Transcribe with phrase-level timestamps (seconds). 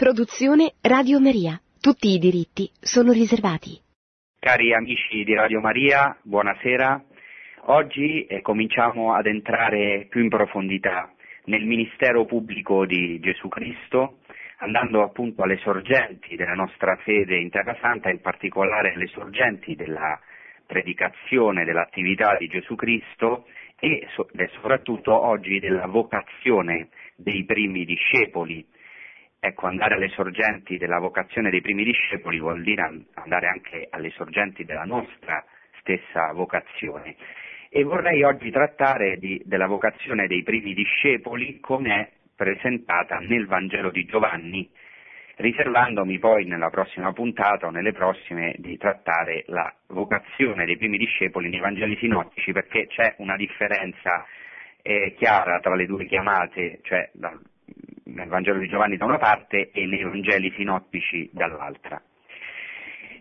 [0.00, 1.60] Produzione Radio Maria.
[1.78, 3.76] Tutti i diritti sono riservati.
[4.38, 7.04] Cari amici di Radio Maria, buonasera.
[7.66, 11.12] Oggi eh, cominciamo ad entrare più in profondità
[11.44, 14.20] nel ministero pubblico di Gesù Cristo,
[14.60, 20.18] andando appunto alle sorgenti della nostra fede in Terra Santa, in particolare alle sorgenti della
[20.64, 23.44] predicazione dell'attività di Gesù Cristo
[23.78, 24.08] e
[24.54, 28.66] soprattutto oggi della vocazione dei primi discepoli
[29.42, 32.82] Ecco, andare alle sorgenti della vocazione dei primi discepoli vuol dire
[33.14, 35.42] andare anche alle sorgenti della nostra
[35.80, 37.16] stessa vocazione.
[37.70, 43.90] E vorrei oggi trattare di, della vocazione dei primi discepoli come è presentata nel Vangelo
[43.90, 44.68] di Giovanni,
[45.36, 51.48] riservandomi poi nella prossima puntata o nelle prossime di trattare la vocazione dei primi discepoli
[51.48, 54.26] nei Vangeli sinottici, perché c'è una differenza
[54.82, 57.40] eh, chiara tra le due chiamate, cioè dal
[58.04, 62.00] nel Vangelo di Giovanni da una parte e nei Vangeli sinottici dall'altra.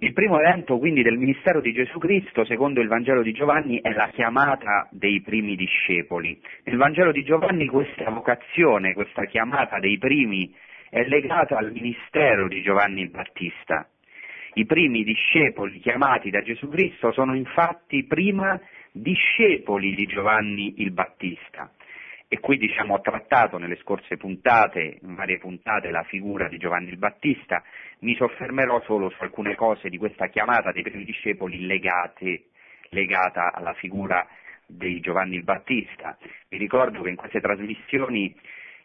[0.02, 3.92] Il primo evento quindi del ministero di Gesù Cristo, secondo il Vangelo di Giovanni, è
[3.92, 6.40] la chiamata dei primi discepoli.
[6.64, 10.56] Nel Vangelo di Giovanni questa vocazione, questa chiamata dei primi
[10.90, 13.90] è legata al ministero di Giovanni il Battista.
[14.54, 18.58] I primi discepoli chiamati da Gesù Cristo sono infatti prima
[18.94, 21.70] discepoli di Giovanni il Battista
[22.32, 26.90] e qui diciamo, ho trattato nelle scorse puntate, in varie puntate, la figura di Giovanni
[26.90, 27.64] il Battista,
[28.02, 32.50] mi soffermerò solo su alcune cose di questa chiamata dei primi discepoli legate,
[32.90, 34.28] legata alla figura
[34.68, 36.16] di Giovanni il Battista.
[36.48, 38.36] Vi ricordo che in queste trasmissioni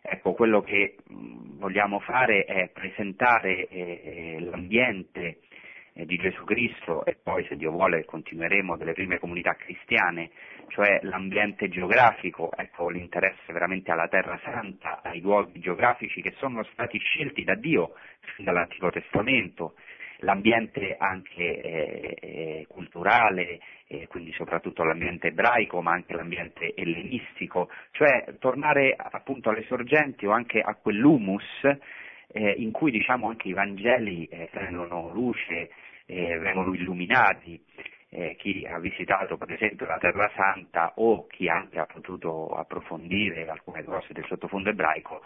[0.00, 5.38] ecco, quello che vogliamo fare è presentare eh, l'ambiente eh,
[5.94, 10.30] di Gesù Cristo e poi se Dio vuole continueremo delle prime comunità cristiane,
[10.68, 16.98] cioè l'ambiente geografico, ecco l'interesse veramente alla Terra Santa, ai luoghi geografici che sono stati
[16.98, 17.92] scelti da Dio
[18.34, 19.74] fin dall'Antico Testamento,
[20.18, 28.34] l'ambiente anche eh, eh, culturale, eh, quindi soprattutto l'ambiente ebraico, ma anche l'ambiente ellenistico, cioè
[28.40, 31.44] tornare appunto alle sorgenti o anche a quell'humus
[32.34, 35.70] eh, in cui diciamo anche i Vangeli eh, prendono luce,
[36.06, 37.62] eh, vengono illuminati.
[38.10, 43.48] Eh, chi ha visitato per esempio la Terra Santa o chi anche ha potuto approfondire
[43.48, 45.22] alcune cose del sottofondo ebraico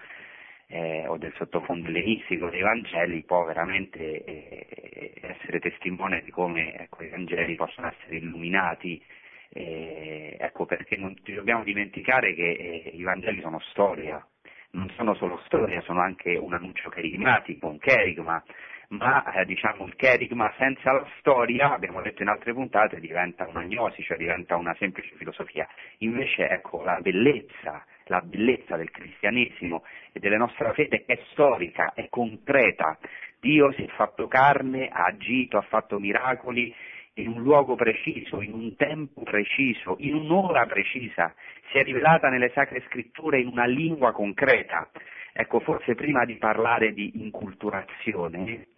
[0.69, 7.03] eh, o del sottofondo ellenistico dei Vangeli può veramente eh, essere testimone di come ecco,
[7.03, 9.03] i Vangeli possono essere illuminati
[9.51, 14.25] eh, ecco perché non ci dobbiamo dimenticare che eh, i Vangeli sono storia,
[14.73, 18.43] non sono solo storia, sono anche un annuncio kerigmatico, un kerigma,
[18.89, 24.03] ma eh, diciamo il kerigma senza la storia, abbiamo detto in altre puntate, diventa un'agnosi,
[24.03, 25.69] cioè diventa una semplice filosofia.
[25.99, 32.09] Invece ecco la bellezza, la bellezza del cristianesimo e della nostra fede è storica, è
[32.09, 32.99] concreta.
[33.41, 36.75] Dio si è fatto carne, ha agito, ha fatto miracoli
[37.15, 41.35] in un luogo preciso, in un tempo preciso, in un'ora precisa,
[41.71, 44.89] si è rivelata nelle sacre scritture in una lingua concreta.
[45.33, 48.69] Ecco, forse prima di parlare di inculturazione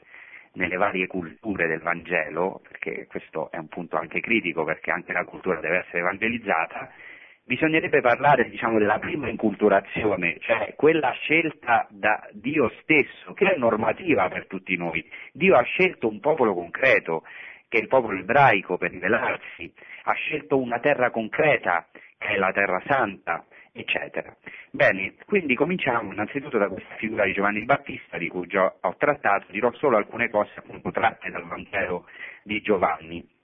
[0.55, 5.25] nelle varie culture del Vangelo, perché questo è un punto anche critico, perché anche la
[5.25, 6.91] cultura deve essere evangelizzata,
[7.45, 14.29] bisognerebbe parlare diciamo, della prima inculturazione, cioè quella scelta da Dio stesso, che è normativa
[14.29, 15.05] per tutti noi.
[15.33, 17.25] Dio ha scelto un popolo concreto,
[17.69, 19.73] che è il popolo ebraico per rivelarsi,
[20.05, 21.87] ha scelto una terra concreta,
[22.19, 24.35] che è la terra santa, eccetera.
[24.71, 29.47] Bene, quindi cominciamo innanzitutto da questa figura di Giovanni Battista di cui già ho trattato,
[29.51, 32.07] dirò solo alcune cose appunto tratte dal Vangelo
[32.43, 33.39] di Giovanni.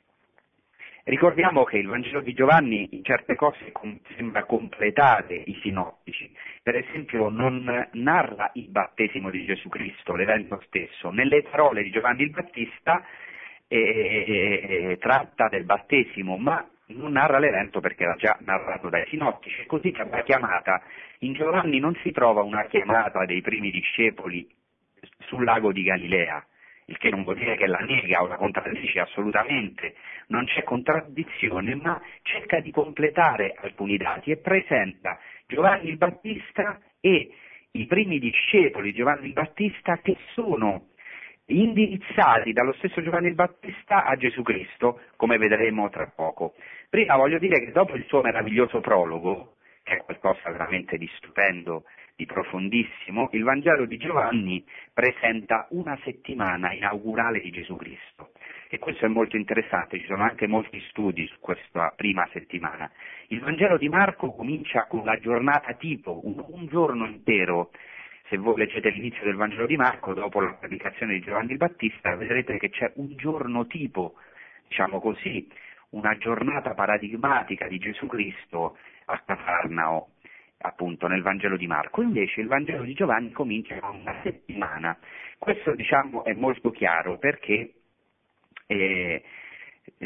[1.09, 6.29] Ricordiamo che il Vangelo di Giovanni in certe cose com- sembra completare i sinottici,
[6.65, 12.23] per esempio non narra il battesimo di Gesù Cristo, l'evento stesso, nelle parole di Giovanni
[12.23, 13.05] il Battista
[13.69, 19.07] e, e, e, tratta del battesimo, ma non narra l'evento perché era già narrato dai
[19.09, 20.83] sinottici, così che la chiamata
[21.21, 24.47] in Giovanni non si trova una chiamata dei primi discepoli
[25.27, 26.45] sul lago di Galilea,
[26.87, 29.97] il che non vuol dire che la nega o la contraddice assolutamente,
[30.29, 37.31] non c'è contraddizione, ma cerca di completare alcuni dati e presenta Giovanni il Battista e
[37.73, 40.89] i primi discepoli di Giovanni il Battista che sono
[41.47, 46.55] indirizzati dallo stesso Giovanni il Battista a Gesù Cristo, come vedremo tra poco.
[46.89, 51.85] Prima voglio dire che dopo il suo meraviglioso prologo, che è qualcosa veramente di stupendo,
[52.17, 58.31] di profondissimo, il Vangelo di Giovanni presenta una settimana inaugurale di Gesù Cristo.
[58.69, 62.91] E questo è molto interessante, ci sono anche molti studi su questa prima settimana.
[63.29, 67.71] Il Vangelo di Marco comincia con la giornata tipo, un, un giorno intero
[68.29, 72.17] se voi leggete l'inizio del Vangelo di Marco, dopo la predicazione di Giovanni il Battista,
[72.17, 74.15] vedrete che c'è un giorno tipo,
[74.67, 75.49] diciamo così,
[75.91, 80.09] una giornata paradigmatica di Gesù Cristo a Cafarnao,
[80.59, 82.03] appunto nel Vangelo di Marco.
[82.03, 84.97] Invece il Vangelo di Giovanni comincia con una settimana.
[85.39, 87.73] Questo diciamo è molto chiaro perché
[88.67, 89.23] eh,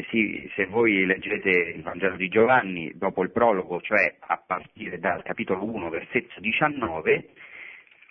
[0.09, 5.23] sì, se voi leggete il Vangelo di Giovanni dopo il prologo, cioè a partire dal
[5.23, 7.29] capitolo 1, versetto 19,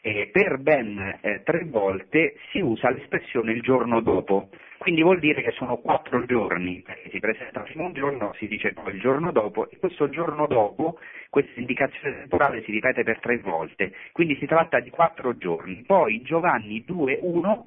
[0.02, 4.48] eh, per ben eh, tre volte si usa l'espressione il giorno dopo,
[4.80, 8.72] quindi vuol dire che sono quattro giorni, perché si presenta prima un giorno, si dice
[8.72, 10.98] poi il giorno dopo, e questo giorno dopo,
[11.28, 15.84] questa indicazione temporale si ripete per tre volte, quindi si tratta di quattro giorni.
[15.86, 17.64] Poi Giovanni 2.1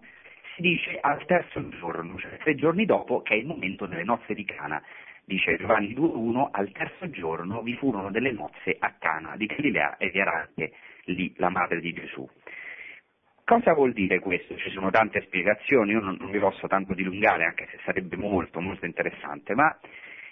[0.56, 4.33] si dice al terzo giorno, cioè tre giorni dopo, che è il momento delle nozze
[4.33, 4.81] di Cana.
[5.24, 10.09] Dice Giovanni 2.1, al terzo giorno vi furono delle nozze a Cana di Galilea e
[10.09, 10.74] vi era anche
[11.04, 12.27] lì la madre di Gesù.
[13.45, 14.56] Cosa vuol dire questo?
[14.56, 18.62] Ci sono tante spiegazioni, io non, non vi posso tanto dilungare, anche se sarebbe molto,
[18.62, 19.78] molto interessante, ma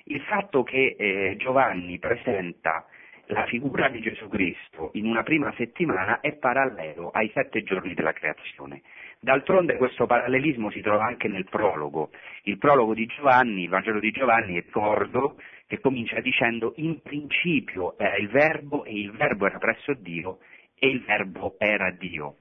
[0.05, 2.85] il fatto che eh, Giovanni presenta
[3.25, 8.13] la figura di Gesù Cristo in una prima settimana è parallelo ai sette giorni della
[8.13, 8.81] creazione.
[9.19, 12.11] D'altronde questo parallelismo si trova anche nel prologo.
[12.43, 15.35] Il prologo di Giovanni, il Vangelo di Giovanni, ricordo
[15.67, 20.39] che comincia dicendo in principio era il verbo e il verbo era presso Dio
[20.79, 22.37] e il verbo era Dio.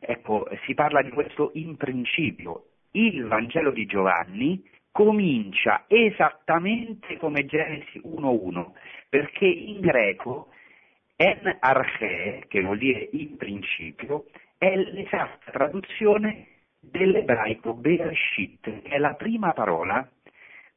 [0.00, 2.64] Ecco, si parla di questo in principio.
[2.92, 8.72] Il Vangelo di Giovanni comincia esattamente come Genesi 1.1,
[9.08, 10.48] perché in greco
[11.16, 16.46] en arche, che vuol dire in principio, è l'esatta traduzione
[16.80, 20.08] dell'ebraico Bereshit, che è la prima parola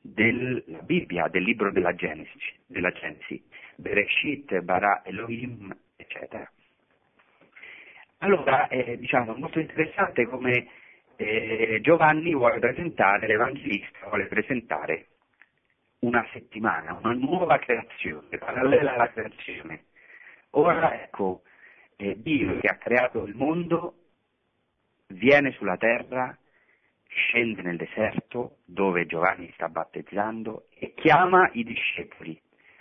[0.01, 3.43] della Bibbia, del libro della Genesi, della Genesi.
[3.75, 6.49] Bereshit, Bara Elohim, eccetera.
[8.23, 10.67] Allora, è diciamo, molto interessante come
[11.15, 15.07] eh, Giovanni vuole presentare, l'Evangelista vuole presentare
[16.01, 19.85] una settimana, una nuova creazione, parallela alla creazione.
[20.51, 21.41] Ora ecco,
[21.95, 23.95] eh, Dio che ha creato il mondo
[25.07, 26.37] viene sulla terra,
[27.07, 32.39] scende nel deserto dove Giovanni sta battezzando e chiama i discepoli,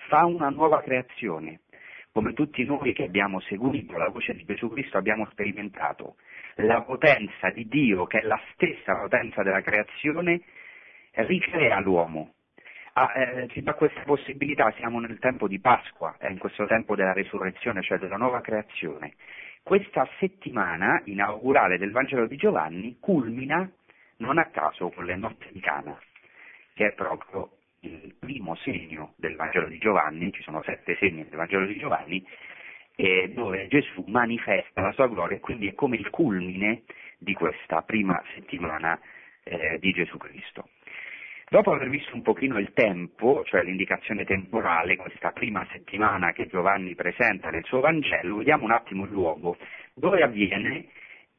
[0.08, 1.60] fa una nuova creazione
[2.12, 6.16] come tutti noi che abbiamo seguito la voce di Gesù Cristo abbiamo sperimentato
[6.56, 10.40] la potenza di Dio, che è la stessa potenza della creazione,
[11.12, 12.34] ricrea l'uomo.
[12.94, 16.96] Ah, eh, ci dà questa possibilità, siamo nel tempo di Pasqua, è in questo tempo
[16.96, 19.14] della resurrezione, cioè della nuova creazione.
[19.62, 23.70] Questa settimana inaugurale del Vangelo di Giovanni culmina
[24.16, 25.96] non a caso con le notti di Cana,
[26.74, 31.36] che è proprio il primo segno del Vangelo di Giovanni, ci sono sette segni del
[31.36, 32.24] Vangelo di Giovanni,
[32.96, 36.82] eh, dove Gesù manifesta la sua gloria e quindi è come il culmine
[37.18, 38.98] di questa prima settimana
[39.44, 40.68] eh, di Gesù Cristo.
[41.48, 46.94] Dopo aver visto un pochino il tempo, cioè l'indicazione temporale, questa prima settimana che Giovanni
[46.94, 49.56] presenta nel suo Vangelo, vediamo un attimo il luogo
[49.94, 50.86] dove avviene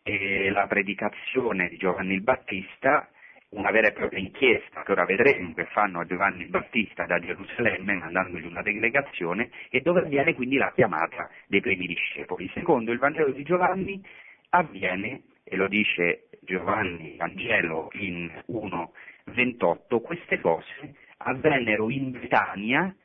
[0.04, 3.10] eh, la predicazione di Giovanni il Battista
[3.52, 7.96] una vera e propria inchiesta che ora vedremo che fanno a Giovanni Battista da Gerusalemme
[7.96, 12.50] mandandogli una delegazione e dove avviene quindi la chiamata dei primi discepoli.
[12.54, 14.02] Secondo il Vangelo di Giovanni
[14.50, 22.96] avviene, e lo dice Giovanni Vangelo in 1.28, queste cose avvennero in Betania,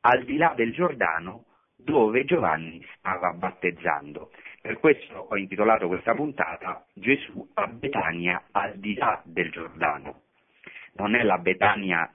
[0.00, 1.44] al di là del Giordano,
[1.76, 4.30] dove Giovanni stava battezzando.
[4.60, 10.22] Per questo ho intitolato questa puntata Gesù a Betania al di là del Giordano.
[10.94, 12.10] Non è la Betania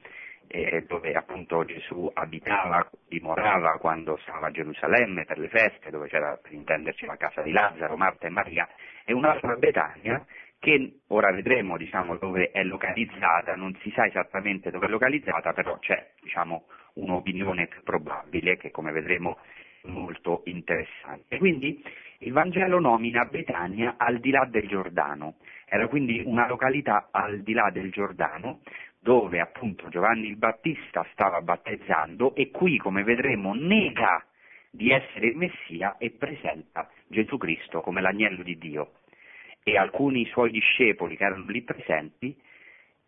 [0.48, 6.38] eh, dove appunto Gesù abitava, dimorava quando stava a Gerusalemme per le feste, dove c'era
[6.42, 8.70] per intenderci la casa di Lazzaro, Marta e Maria,
[9.04, 10.24] è un'altra Betania
[10.60, 15.78] che ora vedremo diciamo, dove è localizzata, non si sa esattamente dove è localizzata, però
[15.80, 19.40] c'è diciamo, un'opinione più probabile che come vedremo
[19.82, 21.38] è molto interessante.
[21.38, 21.84] Quindi
[22.20, 27.54] il Vangelo nomina Betania al di là del Giordano, era quindi una località al di
[27.54, 28.62] là del Giordano
[29.00, 34.26] dove appunto Giovanni il Battista stava battezzando e qui come vedremo nega
[34.72, 38.94] di essere il Messia e presenta Gesù Cristo come l'agnello di Dio.
[39.64, 42.36] E alcuni suoi discepoli che erano lì presenti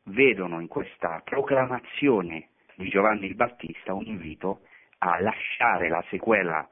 [0.03, 4.61] vedono in questa proclamazione di Giovanni il Battista un invito
[4.99, 6.67] a lasciare la sequela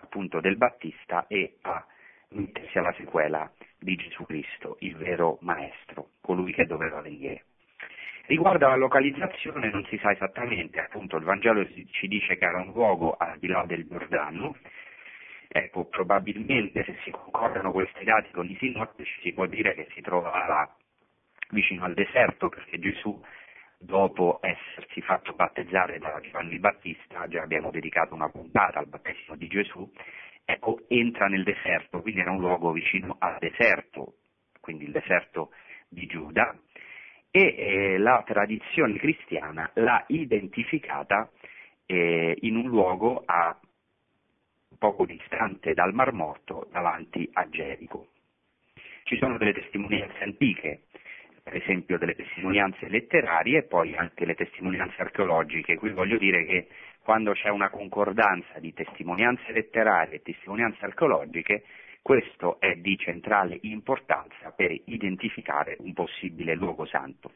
[0.00, 1.84] appunto del Battista e a
[2.30, 7.44] mettersi alla sequela di Gesù Cristo, il vero maestro, colui che doveva venire.
[8.26, 12.72] Riguardo alla localizzazione non si sa esattamente, appunto il Vangelo ci dice che era un
[12.72, 14.54] luogo al di là del Giordano,
[15.48, 20.02] ecco, probabilmente se si concordano questi dati con i sinottici si può dire che si
[20.02, 20.70] trovava
[21.50, 23.18] vicino al deserto perché Gesù
[23.78, 29.46] dopo essersi fatto battezzare da Giovanni Battista, già abbiamo dedicato una puntata al battesimo di
[29.46, 29.88] Gesù,
[30.44, 34.14] ecco, entra nel deserto, quindi era un luogo vicino al deserto,
[34.60, 35.52] quindi il deserto
[35.88, 36.58] di Giuda,
[37.30, 41.30] e eh, la tradizione cristiana l'ha identificata
[41.86, 43.56] eh, in un luogo a
[44.76, 48.08] poco distante dal Mar Morto, davanti a Gerico.
[49.04, 50.82] Ci sono delle testimonianze antiche
[51.48, 55.76] per esempio delle testimonianze letterarie e poi anche le testimonianze archeologiche.
[55.76, 56.68] Qui voglio dire che
[57.02, 61.64] quando c'è una concordanza di testimonianze letterarie e testimonianze archeologiche,
[62.02, 67.32] questo è di centrale importanza per identificare un possibile luogo santo.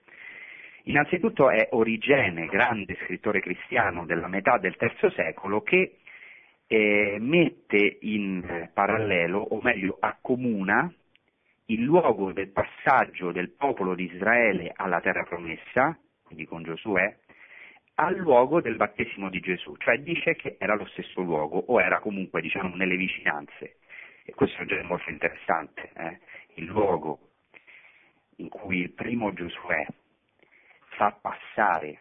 [0.85, 5.97] Innanzitutto è Origene, grande scrittore cristiano della metà del III secolo, che
[6.67, 10.93] eh, mette in parallelo, o meglio accomuna,
[11.67, 17.19] il luogo del passaggio del popolo di Israele alla terra promessa, quindi con Giosuè,
[17.97, 22.01] al luogo del battesimo di Gesù, cioè dice che era lo stesso luogo o era
[22.01, 23.77] comunque diciamo nelle vicinanze.
[24.25, 26.19] E questo è molto interessante, eh?
[26.55, 27.31] il luogo
[28.37, 29.87] in cui il primo Giosuè
[30.97, 32.01] fa passare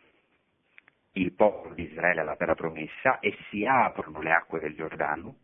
[1.13, 5.37] il popolo di Israele alla terra promessa e si aprono le acque del Giordano,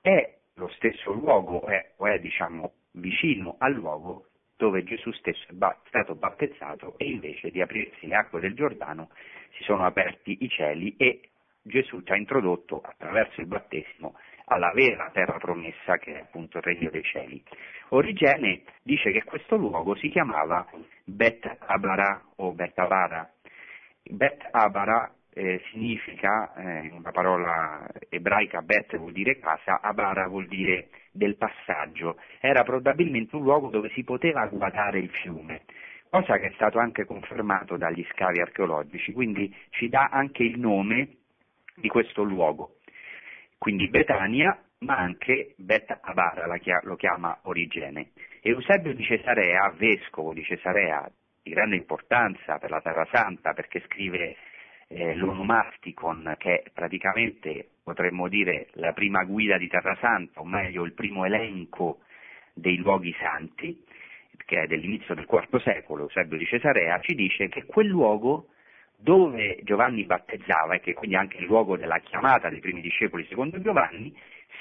[0.00, 5.76] è lo stesso luogo, è, o è diciamo vicino al luogo dove Gesù stesso è
[5.88, 9.10] stato battezzato e invece di aprirsi le acque del Giordano
[9.56, 11.30] si sono aperti i cieli e
[11.62, 14.14] Gesù ci ha introdotto attraverso il battesimo
[14.46, 17.42] alla vera terra promessa che è appunto il regno dei cieli.
[17.88, 20.66] Origene dice che questo luogo si chiamava
[21.04, 23.30] Bet Abara o Bet Abara.
[24.02, 30.88] Bet Abara eh, significa, eh, una parola ebraica, bet vuol dire casa, abara vuol dire
[31.10, 32.18] del passaggio.
[32.40, 35.62] Era probabilmente un luogo dove si poteva guardare il fiume,
[36.10, 41.16] cosa che è stato anche confermato dagli scavi archeologici, quindi ci dà anche il nome
[41.76, 42.76] di questo luogo.
[43.56, 46.46] Quindi Betania, ma anche Bet Abara
[46.82, 48.10] lo chiama Origene.
[48.42, 51.08] Eusebio di Cesarea, vescovo di Cesarea,
[51.42, 54.36] di grande importanza per la Terra Santa, perché scrive
[54.94, 60.84] eh, l'onomasticon, che è praticamente potremmo dire la prima guida di Terra Santa, o meglio
[60.84, 62.00] il primo elenco
[62.52, 63.82] dei luoghi santi,
[64.44, 68.48] che è dell'inizio del IV secolo, Eusebio di Cesarea, ci dice che quel luogo
[68.96, 73.60] dove Giovanni battezzava, e che quindi anche il luogo della chiamata dei primi discepoli secondo
[73.60, 74.14] Giovanni,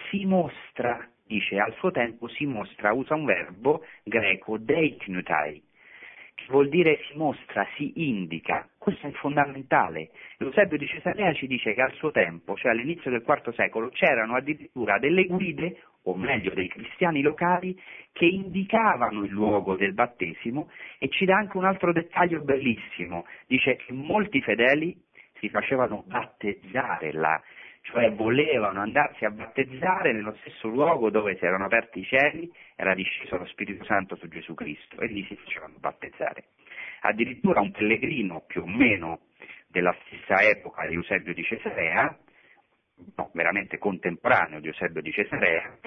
[0.09, 5.61] si mostra, dice al suo tempo, si mostra, usa un verbo greco deiknutai,
[6.47, 10.09] vuol dire si mostra, si indica, questo è fondamentale.
[10.39, 14.35] Eusebio di Cesarea ci dice che al suo tempo, cioè all'inizio del IV secolo, c'erano
[14.35, 17.79] addirittura delle guide, o meglio dei cristiani locali,
[18.11, 23.75] che indicavano il luogo del battesimo e ci dà anche un altro dettaglio bellissimo, dice
[23.75, 24.99] che molti fedeli
[25.37, 27.39] si facevano battezzare là,
[27.81, 32.95] cioè volevano andarsi a battezzare nello stesso luogo dove si erano aperti i cieli, era
[32.95, 36.45] disceso lo Spirito Santo su Gesù Cristo e lì si facevano battezzare.
[37.03, 39.21] Addirittura un pellegrino più o meno
[39.67, 42.15] della stessa epoca di Eusebio di Cesarea,
[43.15, 45.77] no, veramente contemporaneo di Eusebio di Cesarea,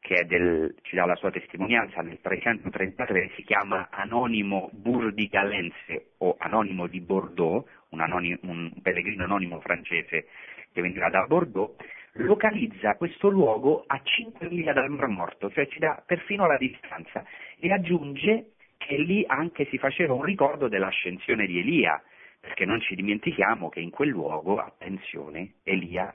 [0.00, 6.86] che del, ci dà la sua testimonianza nel 333, si chiama Anonimo Burdigalense o Anonimo
[6.86, 10.28] di Bordeaux, un, anonimo, un pellegrino anonimo francese
[10.72, 11.74] che veniva da Bordeaux,
[12.12, 17.24] localizza questo luogo a 5 miglia dal Mar Morto, cioè ci dà perfino la distanza,
[17.58, 18.52] e aggiunge
[18.86, 22.00] che lì anche si faceva un ricordo dell'ascensione di Elia,
[22.40, 26.14] perché non ci dimentichiamo che in quel luogo, attenzione, Elia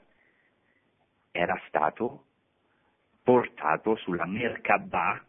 [1.30, 2.24] era stato
[3.22, 5.24] portato sulla Merkabah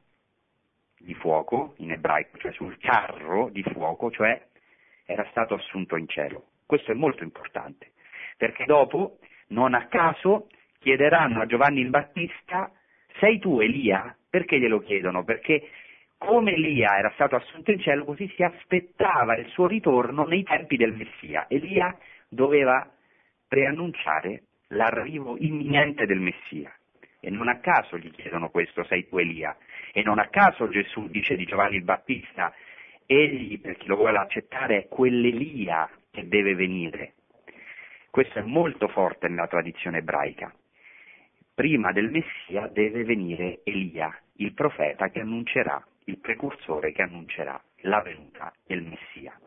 [0.98, 4.42] di fuoco, in ebraico, cioè sul carro di fuoco, cioè
[5.06, 6.46] era stato assunto in cielo.
[6.66, 7.92] Questo è molto importante
[8.38, 12.72] perché dopo, non a caso, chiederanno a Giovanni il Battista,
[13.20, 14.16] sei tu Elia?
[14.30, 15.24] Perché glielo chiedono?
[15.24, 15.70] Perché
[16.26, 20.78] come Elia era stato assunto in cielo, così si aspettava il suo ritorno nei tempi
[20.78, 21.46] del Messia.
[21.50, 21.96] Elia
[22.30, 22.90] doveva
[23.48, 26.74] preannunciare l'arrivo imminente del Messia.
[27.20, 29.56] E non a caso gli chiedono questo, sei tu Elia.
[29.92, 32.54] E non a caso Gesù dice di Giovanni il Battista,
[33.06, 37.14] egli, per chi lo vuole accettare, è quell'Elia che deve venire.
[38.10, 40.54] Questo è molto forte nella tradizione ebraica.
[41.54, 48.02] Prima del Messia deve venire Elia, il profeta che annuncerà, il precursore che annuncerà la
[48.02, 49.40] venuta del Messia.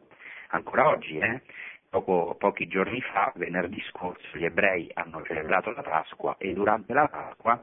[0.48, 1.42] Ancora oggi, eh,
[1.88, 7.08] poco, pochi giorni fa, venerdì scorso, gli ebrei hanno celebrato la Pasqua e durante la
[7.08, 7.60] Pasqua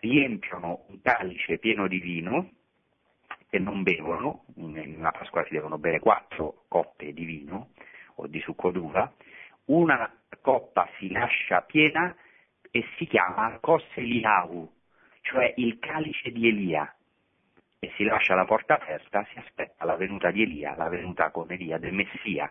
[0.00, 2.50] riempiono un calice pieno di vino
[3.48, 7.70] e non bevono, una Pasqua si devono bere quattro coppe di vino
[8.16, 9.12] o di succo d'uva,
[9.66, 10.10] una
[10.40, 12.14] coppa si lascia piena
[12.70, 14.70] e si chiama Kos Eliahu,
[15.20, 16.94] cioè il calice di Elia,
[17.84, 21.50] e si lascia la porta aperta, si aspetta la venuta di Elia, la venuta con
[21.50, 22.48] Elia del Messia.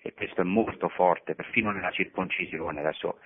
[0.00, 2.80] E questo è molto forte, perfino nella circoncisione.
[2.80, 3.18] Adesso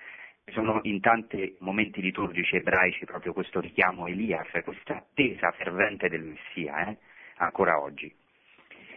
[0.43, 6.09] ci sono in tanti momenti liturgici ebraici proprio questo richiamo Elia, cioè questa attesa fervente
[6.09, 6.97] del Messia, eh?
[7.37, 8.13] ancora oggi.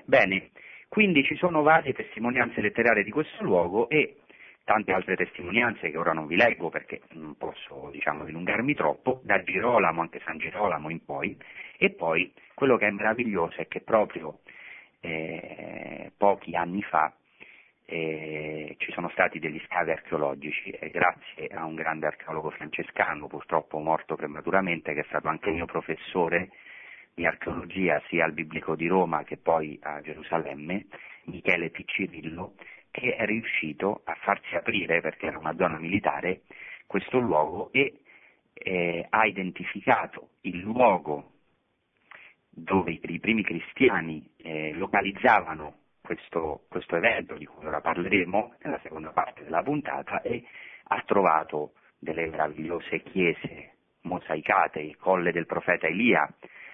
[0.04, 0.50] Bene,
[0.88, 4.22] quindi ci sono varie testimonianze letterarie di questo luogo e
[4.68, 9.42] tante altre testimonianze che ora non vi leggo perché non posso diciamo, dilungarmi troppo, da
[9.42, 11.34] Girolamo, anche San Girolamo in poi,
[11.78, 14.40] e poi quello che è meraviglioso è che proprio
[15.00, 17.10] eh, pochi anni fa
[17.86, 23.78] eh, ci sono stati degli scavi archeologici e grazie a un grande archeologo francescano, purtroppo
[23.78, 26.50] morto prematuramente, che è stato anche mio professore
[27.14, 30.84] di archeologia sia al Biblico di Roma che poi a Gerusalemme,
[31.24, 32.52] Michele Piccirillo,
[32.90, 36.42] che è riuscito a farsi aprire, perché era una zona militare,
[36.86, 38.00] questo luogo e
[38.54, 41.32] eh, ha identificato il luogo
[42.50, 49.10] dove i primi cristiani eh, localizzavano questo, questo, evento di cui ora parleremo nella seconda
[49.10, 50.44] parte della puntata e
[50.84, 56.26] ha trovato delle meravigliose chiese mosaicate, il colle del profeta Elia,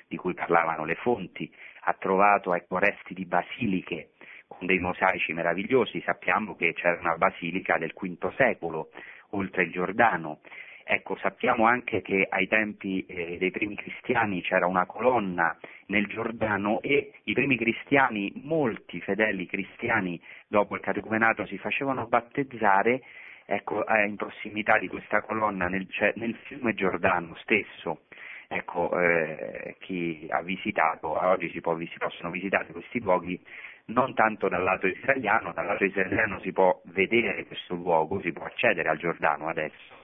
[0.07, 1.53] di cui parlavano le fonti,
[1.87, 4.13] ha trovato ecco, resti di basiliche
[4.57, 8.91] con dei mosaici meravigliosi, sappiamo che c'era una basilica del V secolo
[9.31, 10.41] oltre il Giordano,
[10.85, 15.57] ecco sappiamo anche che ai tempi eh, dei primi cristiani c'era una colonna
[15.87, 23.03] nel Giordano e i primi cristiani, molti fedeli cristiani dopo il catecumenato si facevano battezzare
[23.47, 28.03] ecco, eh, in prossimità di questa colonna nel, cioè, nel fiume Giordano stesso.
[28.47, 33.41] Ecco, eh, chi ha visitato, oggi si, può, si possono visitare questi luoghi
[33.87, 38.45] non tanto dal lato israeliano, dal lato israeliano si può vedere questo luogo, si può
[38.45, 39.95] accedere al Giordano adesso,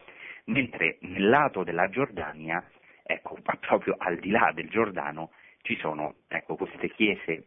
[0.46, 2.62] mentre nel lato della Giordania,
[3.02, 5.30] ecco, proprio al di là del Giordano,
[5.62, 7.44] ci sono ecco, queste chiese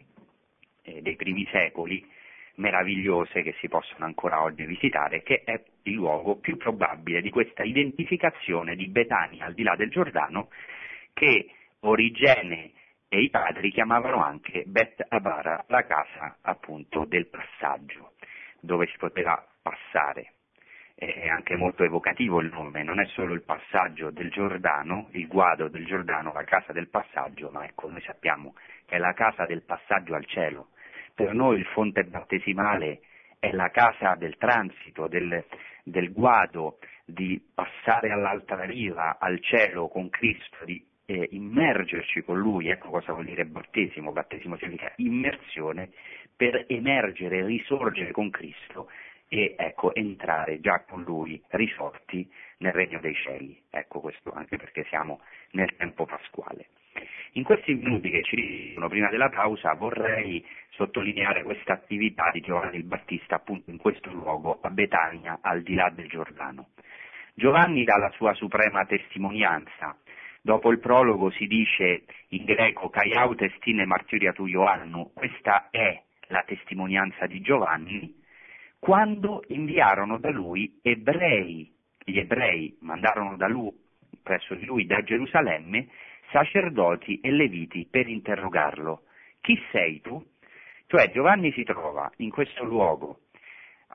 [0.83, 2.05] eh, dei primi secoli
[2.55, 7.63] meravigliose che si possono ancora oggi visitare, che è il luogo più probabile di questa
[7.63, 10.49] identificazione di Betania al di là del Giordano
[11.13, 11.47] che
[11.85, 12.71] Origene
[13.13, 18.13] e i padri chiamavano anche Bet Abara, la casa appunto del passaggio,
[18.59, 20.33] dove si poteva passare.
[20.95, 25.67] È anche molto evocativo il nome, non è solo il passaggio del Giordano, il guado
[25.67, 28.55] del Giordano, la casa del passaggio, ma ecco, noi sappiamo
[28.87, 30.69] che è la casa del passaggio al cielo.
[31.13, 33.01] Per noi il fonte battesimale
[33.37, 35.45] è la casa del transito, del,
[35.83, 42.69] del guado, di passare all'altra riva, al cielo con Cristo, di eh, immergerci con lui,
[42.69, 45.91] ecco cosa vuol dire battesimo, battesimo significa immersione,
[46.35, 48.89] per emergere, risorgere con Cristo
[49.27, 53.61] e ecco, entrare già con lui risorti nel regno dei cieli.
[53.69, 55.21] Ecco questo anche perché siamo
[55.51, 56.67] nel tempo pasquale.
[57.33, 62.77] In questi minuti che ci rimangono prima della pausa vorrei sottolineare questa attività di Giovanni
[62.77, 66.69] il Battista appunto in questo luogo a Betania, al di là del Giordano.
[67.35, 69.97] Giovanni dà la sua suprema testimonianza
[70.45, 76.43] Dopo il prologo si dice in greco Caiaut estine martiria tu Ioannu, questa è la
[76.45, 78.13] testimonianza di Giovanni,
[78.77, 83.71] quando inviarono da lui ebrei, gli ebrei mandarono da lui,
[84.21, 85.87] presso di lui da Gerusalemme
[86.31, 89.03] sacerdoti e leviti per interrogarlo.
[89.39, 90.21] Chi sei tu?
[90.87, 93.19] Cioè Giovanni si trova in questo luogo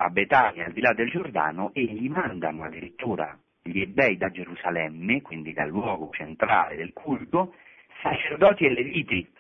[0.01, 5.23] a Betania, al di là del Giordano, e gli mandano addirittura gli ebrei da Gerusalemme,
[5.23, 7.55] quindi dal luogo centrale del culto,
[8.03, 9.33] sacerdoti e leviti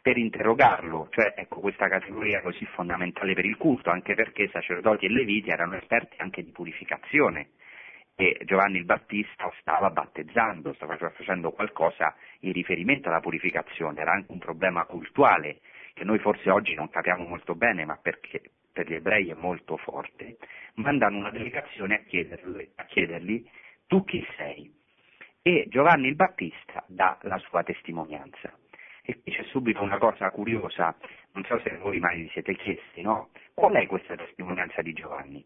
[0.00, 5.10] per interrogarlo, cioè ecco questa categoria così fondamentale per il culto, anche perché sacerdoti e
[5.10, 7.50] leviti erano esperti anche di purificazione.
[8.14, 14.32] E Giovanni il Battista stava battezzando, stava facendo qualcosa in riferimento alla purificazione, era anche
[14.32, 15.60] un problema cultuale
[15.94, 18.42] che noi forse oggi non capiamo molto bene, ma perché
[18.78, 20.36] per gli ebrei è molto forte,
[20.74, 23.44] mandano una delegazione a chiedergli, a chiedergli
[23.88, 24.72] tu chi sei?
[25.42, 28.56] E Giovanni il Battista dà la sua testimonianza.
[29.02, 30.96] E qui c'è subito una cosa curiosa,
[31.32, 33.30] non so se voi mai vi siete chiesti, no?
[33.52, 35.44] Qual è questa testimonianza di Giovanni?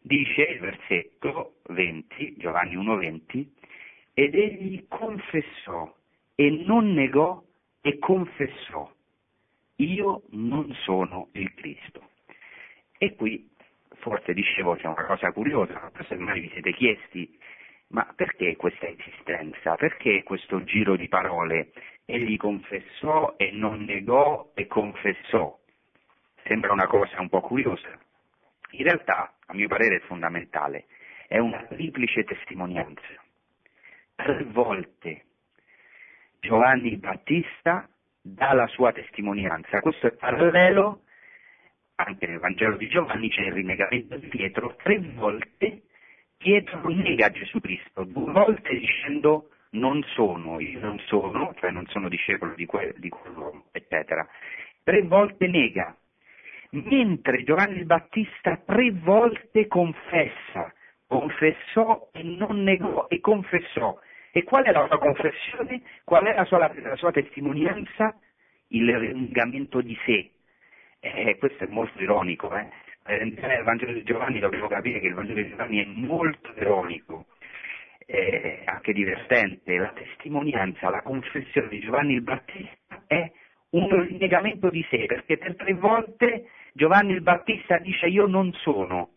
[0.00, 3.46] Dice il versetto 20, Giovanni 1,20,
[4.14, 5.94] ed egli confessò
[6.34, 7.42] e non negò
[7.82, 8.90] e confessò,
[9.76, 12.09] io non sono il Cristo.
[13.02, 13.48] E qui
[14.00, 17.38] forse dicevo c'è una cosa curiosa, se mai vi siete chiesti
[17.92, 19.74] Ma perché questa insistenza?
[19.76, 21.72] Perché questo giro di parole?
[22.04, 25.58] Egli confessò e non negò e confessò.
[26.44, 27.88] Sembra una cosa un po' curiosa.
[28.72, 30.86] In realtà, a mio parere, è fondamentale.
[31.26, 33.14] È una triplice testimonianza.
[34.14, 35.24] Tre volte
[36.38, 37.88] Giovanni Battista
[38.20, 39.80] dà la sua testimonianza.
[39.80, 41.02] Questo è parallelo,
[42.04, 45.82] anche nel Vangelo di Giovanni c'è il rinnegamento di Pietro, tre volte
[46.36, 52.08] Pietro nega Gesù Cristo, due volte dicendo non sono, io non sono, cioè non sono
[52.08, 54.26] discepolo di, que- di quell'uomo, eccetera.
[54.82, 55.94] Tre volte nega,
[56.70, 60.72] mentre Giovanni il Battista tre volte confessa,
[61.06, 63.98] confessò e non negò e confessò.
[64.32, 65.82] E qual è la sua confessione?
[66.04, 68.16] Qual è la sua, la sua testimonianza?
[68.68, 70.30] Il rinnegamento di sé.
[71.00, 72.54] Eh, questo è molto ironico.
[72.54, 72.68] Eh?
[73.08, 77.26] il Vangelo di Giovanni dobbiamo capire che il Vangelo di Giovanni è molto ironico,
[78.06, 79.76] eh, anche divertente.
[79.76, 83.32] La testimonianza, la confessione di Giovanni il Battista è
[83.70, 89.14] un rinnegamento di sé, perché per tre volte Giovanni il Battista dice io non sono.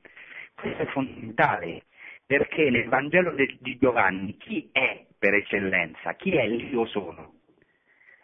[0.56, 1.84] Questo è fondamentale,
[2.26, 6.14] perché nel Vangelo di Giovanni chi è per eccellenza?
[6.14, 7.34] Chi è l'io sono?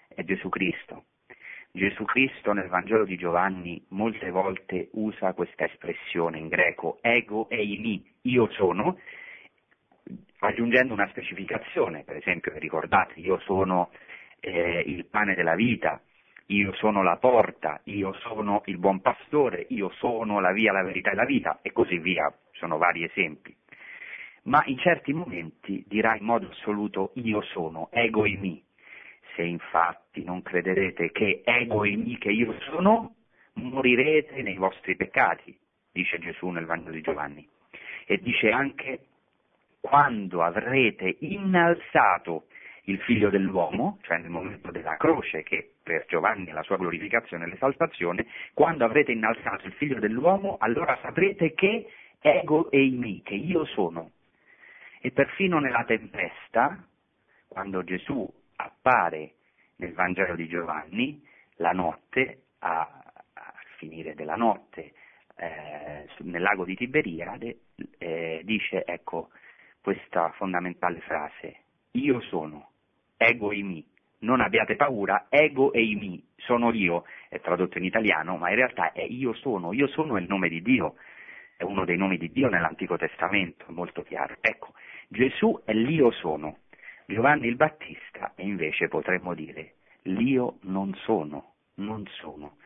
[0.08, 1.06] È Gesù Cristo.
[1.72, 8.04] Gesù Cristo nel Vangelo di Giovanni molte volte usa questa espressione in greco ego eimi,
[8.24, 8.98] io sono,
[10.40, 13.92] aggiungendo una specificazione, per esempio ricordate, io sono
[14.40, 16.02] eh, il pane della vita,
[16.48, 21.12] io sono la porta, io sono il buon pastore, io sono la via, la verità
[21.12, 23.56] e la vita, e così via, sono vari esempi.
[24.44, 28.64] Ma in certi momenti dirà in modo assoluto io sono, ego e mi.
[29.40, 33.16] Se infatti non crederete che ego e mi che io sono,
[33.54, 35.58] morirete nei vostri peccati,
[35.94, 37.48] dice Gesù nel Vangelo di Giovanni.
[38.06, 39.00] E dice anche
[39.80, 42.48] quando avrete innalzato
[42.84, 47.46] il figlio dell'uomo, cioè nel momento della croce, che per Giovanni è la sua glorificazione
[47.46, 51.88] e l'esaltazione, quando avrete innalzato il figlio dell'uomo, allora saprete che
[52.20, 54.12] ego eimi, che io sono.
[55.00, 56.86] E perfino nella tempesta,
[57.48, 58.30] quando Gesù
[58.62, 59.36] appare
[59.78, 61.24] nel Vangelo di Giovanni,
[61.56, 62.80] la notte, a,
[63.34, 64.94] a finire della notte,
[65.36, 67.60] eh, nel lago di Tiberiade,
[67.98, 69.30] eh, dice, ecco,
[69.82, 71.56] questa fondamentale frase,
[71.92, 72.72] io sono
[73.22, 73.86] ego mi,
[74.20, 78.94] non abbiate paura, ego e mi, sono io, è tradotto in italiano, ma in realtà
[78.94, 80.96] è io sono, io sono il nome di Dio,
[81.58, 84.38] è uno dei nomi di Dio nell'Antico Testamento, molto chiaro.
[84.40, 84.74] Ecco,
[85.10, 86.60] Gesù è l'io sono,
[87.10, 92.58] Giovanni il Battista invece potremmo dire l'io non sono, non sono.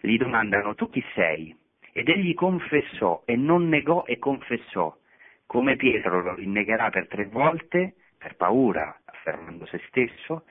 [0.00, 1.56] Gli domandano tu chi sei?
[1.92, 4.92] Ed egli confessò e non negò e confessò,
[5.46, 10.46] come Pietro lo rinnegherà per tre volte per paura, affermando se stesso,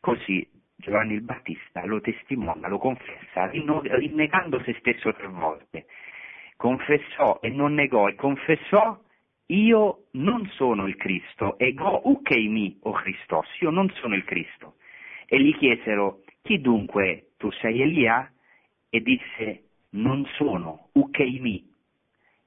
[0.00, 5.86] così Giovanni il Battista lo testimonia, lo confessa, rinnegando se stesso tre volte.
[6.56, 8.98] Confessò e non negò e confessò
[9.46, 14.74] io non sono il Cristo, ego ukeimi o Christos, io non sono il Cristo.
[15.26, 18.30] E gli chiesero, chi dunque tu sei Elia?
[18.88, 21.74] E disse, non sono, ukeimi.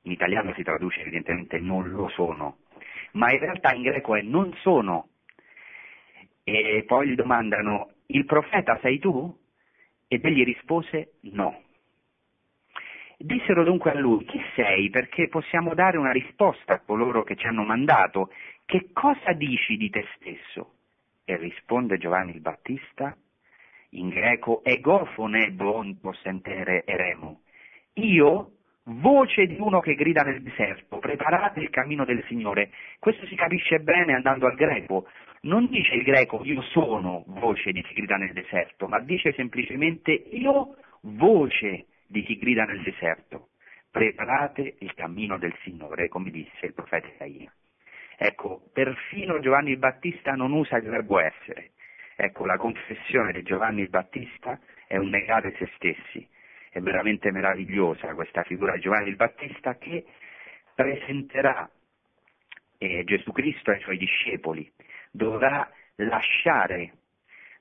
[0.04, 2.60] In italiano si traduce evidentemente non lo sono,
[3.12, 5.10] ma in realtà in greco è non sono.
[6.44, 9.38] E poi gli domandano, il profeta sei tu?
[10.08, 11.62] Ed egli rispose no.
[13.22, 14.90] Dissero dunque a lui, chi sei?
[14.90, 18.32] Perché possiamo dare una risposta a coloro che ci hanno mandato.
[18.66, 20.76] Che cosa dici di te stesso?
[21.26, 23.14] E risponde Giovanni il Battista,
[23.90, 27.42] in greco, egofone bon possentere eremo.
[27.96, 28.52] Io
[28.84, 32.72] voce di uno che grida nel deserto, preparate il cammino del Signore.
[33.00, 35.10] Questo si capisce bene andando al greco.
[35.42, 40.14] Non dice il greco io sono voce di chi grida nel deserto, ma dice semplicemente
[40.14, 43.50] io voce di chi grida nel deserto.
[43.92, 47.54] Preparate il cammino del Signore, come disse il profeta Isaia.
[48.18, 51.72] Ecco, perfino Giovanni il Battista non usa il verbo essere.
[52.16, 56.28] Ecco, la confessione di Giovanni il Battista è un negare se stessi
[56.72, 60.06] è veramente meravigliosa questa figura di Giovanni il Battista che
[60.76, 61.70] presenterà
[62.78, 64.72] eh, Gesù Cristo ai suoi discepoli,
[65.12, 66.94] dovrà lasciare,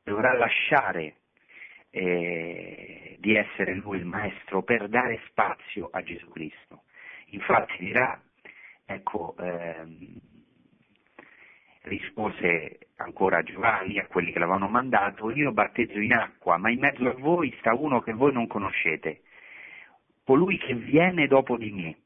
[0.04, 1.16] dovrà lasciare
[1.90, 6.82] eh, di essere lui il maestro per dare spazio a Gesù Cristo.
[7.30, 8.20] Infatti dirà,
[8.84, 10.20] ecco, ehm,
[11.82, 17.08] rispose ancora Giovanni a quelli che l'avevano mandato, io battezzo in acqua, ma in mezzo
[17.08, 19.22] a voi sta uno che voi non conoscete,
[20.24, 21.96] colui che viene dopo di me,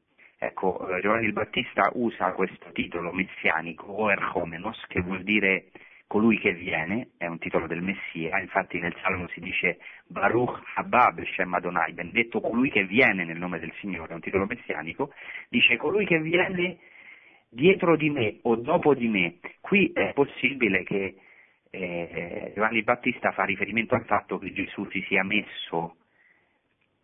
[0.43, 5.71] Ecco, eh, Giovanni il Battista usa questo titolo messianico, o Erchomenos, che vuol dire
[6.13, 11.23] colui che viene, è un titolo del Messia, infatti nel Salmo si dice Baruch Habab
[11.23, 15.11] Shem Adonai, benedetto colui che viene nel nome del Signore, è un titolo messianico,
[15.49, 16.77] dice colui che viene
[17.49, 19.39] dietro di me o dopo di me.
[19.59, 21.15] Qui è possibile che
[21.71, 25.95] eh, Giovanni Battista fa riferimento al fatto che Gesù si sia messo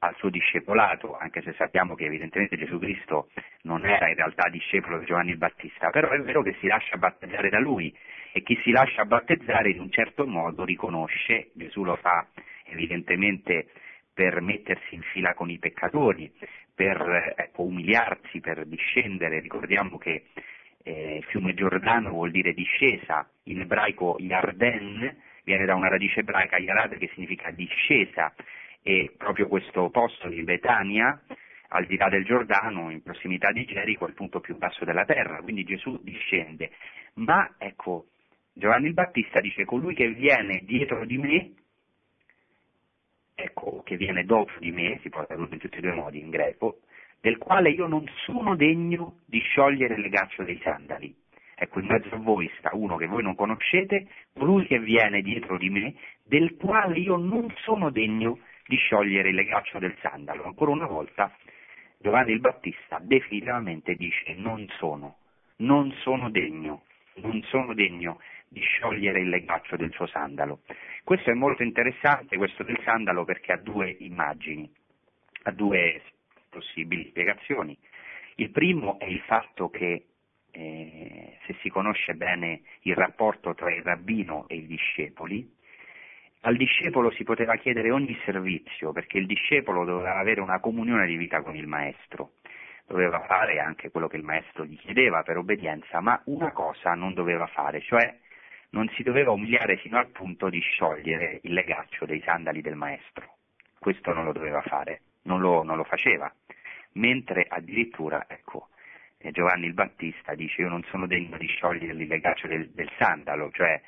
[0.01, 3.29] al suo discepolato, anche se sappiamo che evidentemente Gesù Cristo
[3.63, 7.49] non era in realtà discepolo di Giovanni Battista, però è vero che si lascia battezzare
[7.49, 7.91] da lui
[8.31, 12.27] e chi si lascia battezzare in un certo modo riconosce, Gesù lo fa
[12.65, 13.67] evidentemente
[14.13, 16.31] per mettersi in fila con i peccatori,
[16.73, 20.27] per ecco, umiliarsi, per discendere, ricordiamo che
[20.83, 26.97] eh, fiume Giordano vuol dire discesa, in ebraico Yarden viene da una radice ebraica Yarad
[26.97, 28.33] che significa discesa
[28.81, 31.19] e proprio questo posto di Betania
[31.69, 35.05] al di là del Giordano, in prossimità di Gerico, è il punto più basso della
[35.05, 36.71] terra, quindi Gesù discende.
[37.15, 38.07] Ma ecco,
[38.59, 41.51] Giovanni il Battista dice colui che viene dietro di me,
[43.33, 46.29] ecco, che viene dopo di me, si può tradurre in tutti e due modi in
[46.29, 46.81] greco,
[47.21, 51.15] del quale io non sono degno di sciogliere il legaccio dei sandali.
[51.55, 55.57] Ecco, in mezzo a voi sta uno che voi non conoscete, colui che viene dietro
[55.57, 55.95] di me,
[56.25, 60.43] del quale io non sono degno di sciogliere il legaccio del sandalo.
[60.43, 61.33] Ancora una volta
[61.97, 65.15] Giovanni il Battista definitivamente dice non sono,
[65.57, 66.83] non sono degno,
[67.15, 70.61] non sono degno di sciogliere il legaccio del suo sandalo.
[71.03, 74.69] Questo è molto interessante, questo del sandalo, perché ha due immagini,
[75.43, 76.01] ha due
[76.49, 77.77] possibili spiegazioni.
[78.35, 80.05] Il primo è il fatto che
[80.51, 85.57] eh, se si conosce bene il rapporto tra il rabbino e i discepoli,
[86.41, 91.17] al discepolo si poteva chiedere ogni servizio perché il discepolo doveva avere una comunione di
[91.17, 92.31] vita con il maestro,
[92.87, 97.13] doveva fare anche quello che il maestro gli chiedeva per obbedienza, ma una cosa non
[97.13, 98.18] doveva fare, cioè
[98.71, 103.37] non si doveva umiliare fino al punto di sciogliere il legaccio dei sandali del maestro.
[103.79, 106.31] Questo non lo doveva fare, non lo, non lo faceva.
[106.93, 108.69] Mentre addirittura, ecco,
[109.17, 112.89] eh, Giovanni il Battista dice io non sono degno di sciogliere il legaccio del, del
[112.97, 113.81] sandalo, cioè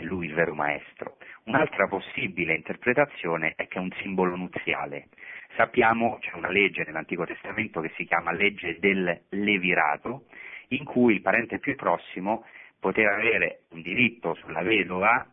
[0.00, 1.16] lui il vero maestro.
[1.44, 5.08] Un'altra possibile interpretazione è che è un simbolo nuziale.
[5.56, 10.26] Sappiamo, c'è una legge nell'Antico Testamento che si chiama legge del levirato,
[10.68, 12.46] in cui il parente più prossimo
[12.82, 15.24] poteva avere un diritto sulla vedova,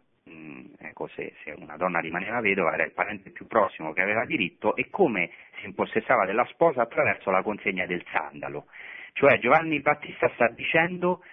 [0.78, 4.76] ecco, se, se, una donna rimaneva vedova era il parente più prossimo che aveva diritto,
[4.76, 8.68] e come si impossessava della sposa attraverso la consegna del sandalo.
[9.14, 11.24] Cioè Giovanni Battista sta dicendo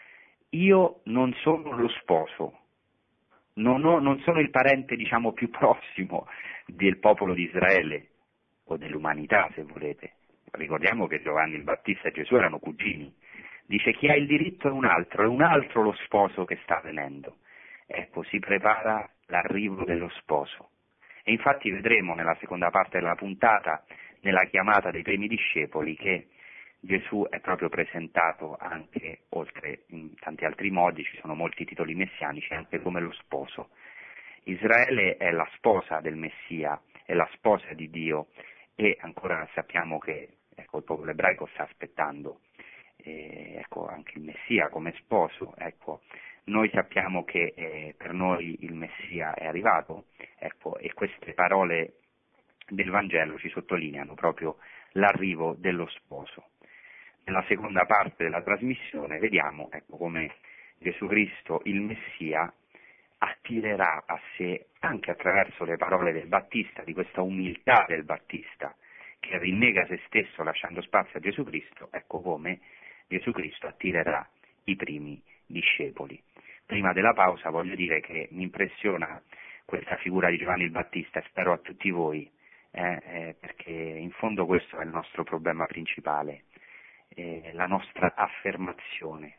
[0.51, 2.61] io non sono lo sposo,
[3.57, 6.27] non, ho, non sono il parente diciamo, più prossimo
[6.65, 8.07] del popolo di Israele
[8.65, 10.15] o dell'umanità se volete.
[10.53, 13.15] Ricordiamo che Giovanni il Battista e Gesù erano cugini,
[13.67, 16.81] dice chi ha il diritto è un altro, è un altro lo sposo che sta
[16.83, 17.39] venendo.
[17.87, 20.71] Ecco, si prepara l'arrivo dello sposo.
[21.23, 23.85] E infatti vedremo nella seconda parte della puntata,
[24.21, 26.29] nella chiamata dei primi discepoli, che
[26.81, 32.53] Gesù è proprio presentato anche, oltre in tanti altri modi, ci sono molti titoli messianici,
[32.55, 33.71] anche come lo sposo.
[34.45, 38.29] Israele è la sposa del Messia, è la sposa di Dio
[38.77, 42.41] e ancora sappiamo che ecco, il popolo ebraico sta aspettando
[43.07, 46.03] eh, ecco, anche il Messia come sposo, ecco,
[46.45, 50.07] noi sappiamo che eh, per noi il Messia è arrivato
[50.39, 51.95] ecco, e queste parole
[52.69, 54.59] del Vangelo ci sottolineano proprio
[54.93, 56.51] l'arrivo dello sposo.
[57.25, 60.35] Nella seconda parte della trasmissione vediamo ecco, come
[60.79, 62.53] Gesù Cristo, il Messia,
[63.19, 68.75] attirerà a sé, anche attraverso le parole del Battista, di questa umiltà del Battista,
[69.19, 72.61] che rinnega se stesso lasciando spazio a Gesù Cristo, ecco come
[73.09, 74.29] Gesù Cristo attirerà
[74.65, 76.21] i primi discepoli.
[76.65, 79.23] Prima della pausa voglio dire che mi impressiona
[79.65, 82.29] questa figura di Giovanni il Battista, spero a tutti voi,
[82.73, 86.45] eh, eh, perché in fondo questo è il nostro problema principale,
[87.09, 89.39] eh, la nostra affermazione,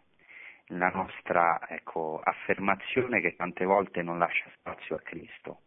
[0.67, 5.61] la nostra ecco, affermazione che tante volte non lascia spazio a Cristo.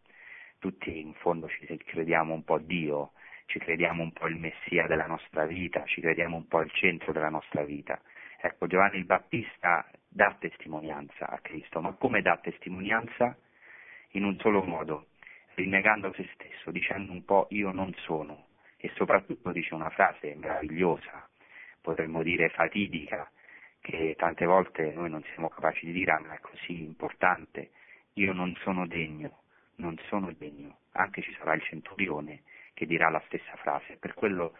[0.58, 3.12] Tutti in fondo ci crediamo un po' Dio,
[3.50, 7.10] ci crediamo un po' il messia della nostra vita, ci crediamo un po' il centro
[7.10, 8.00] della nostra vita.
[8.40, 13.36] Ecco, Giovanni il Battista dà testimonianza a Cristo, ma come dà testimonianza?
[14.12, 15.08] In un solo modo,
[15.54, 21.28] rinnegando se stesso, dicendo un po' io non sono e soprattutto dice una frase meravigliosa,
[21.80, 23.28] potremmo dire fatidica,
[23.80, 27.70] che tante volte noi non siamo capaci di dire, ma è così importante,
[28.14, 29.42] io non sono degno,
[29.76, 32.42] non sono degno, anche ci sarà il centurione
[32.80, 33.98] che dirà la stessa frase.
[33.98, 34.56] Per quello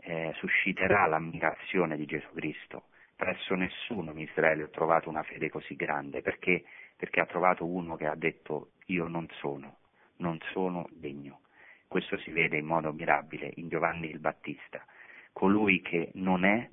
[0.00, 2.88] eh, susciterà l'ammirazione di Gesù Cristo.
[3.16, 6.64] Presso nessuno in Israele ho trovato una fede così grande, perché?
[6.94, 9.78] perché ha trovato uno che ha detto io non sono,
[10.16, 11.40] non sono degno.
[11.88, 14.84] Questo si vede in modo mirabile in Giovanni il Battista,
[15.32, 16.68] colui che non è,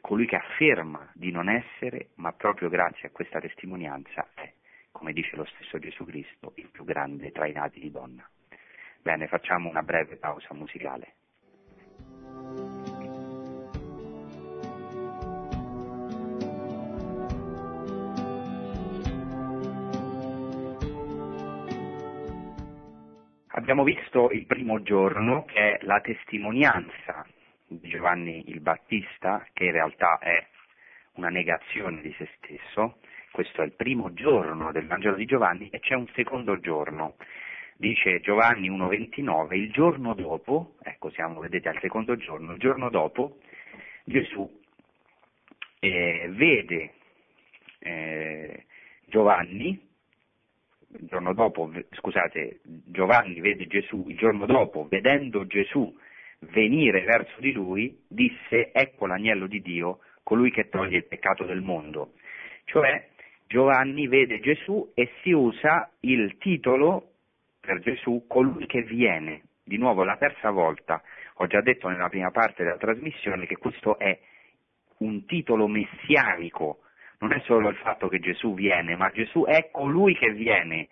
[0.00, 4.52] colui che afferma di non essere, ma proprio grazie a questa testimonianza è,
[4.90, 8.28] come dice lo stesso Gesù Cristo, il più grande tra i nati di donna.
[9.06, 11.14] Bene, facciamo una breve pausa musicale.
[23.50, 27.24] Abbiamo visto il primo giorno che è la testimonianza
[27.64, 30.44] di Giovanni il Battista, che in realtà è
[31.12, 32.98] una negazione di se stesso.
[33.30, 37.14] Questo è il primo giorno del Vangelo di Giovanni e c'è un secondo giorno.
[37.78, 43.38] Dice Giovanni 1,29, il giorno dopo, ecco siamo, vedete, al secondo giorno, il giorno dopo
[44.04, 44.48] Gesù
[45.80, 46.92] eh, vede
[47.80, 48.64] eh,
[49.04, 49.86] Giovanni
[50.98, 55.94] il giorno dopo, scusate, Giovanni vede Gesù, il giorno dopo, vedendo Gesù
[56.40, 61.60] venire verso di lui, disse, ecco l'agnello di Dio, colui che toglie il peccato del
[61.60, 62.12] mondo.
[62.64, 63.08] Cioè,
[63.46, 67.15] Giovanni vede Gesù e si usa il titolo
[67.66, 69.42] per Gesù, colui che viene.
[69.62, 71.02] Di nuovo, la terza volta,
[71.34, 74.18] ho già detto nella prima parte della trasmissione che questo è
[74.98, 76.78] un titolo messianico,
[77.18, 80.88] non è solo il fatto che Gesù viene, ma Gesù è colui che viene,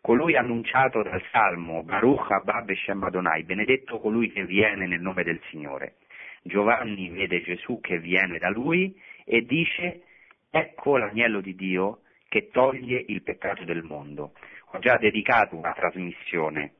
[0.00, 5.40] colui annunciato dal Salmo, Baruch Abba Shem Adonai, benedetto colui che viene nel nome del
[5.48, 5.96] Signore.
[6.42, 10.02] Giovanni vede Gesù che viene da lui e dice,
[10.50, 14.32] ecco l'agnello di Dio che toglie il peccato del mondo.
[14.72, 16.74] Ho già dedicato una trasmissione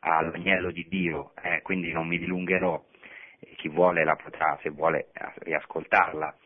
[0.00, 2.84] all'agnello di Dio, eh, quindi non mi dilungherò,
[3.56, 6.36] chi vuole la potrà, se vuole, riascoltarla.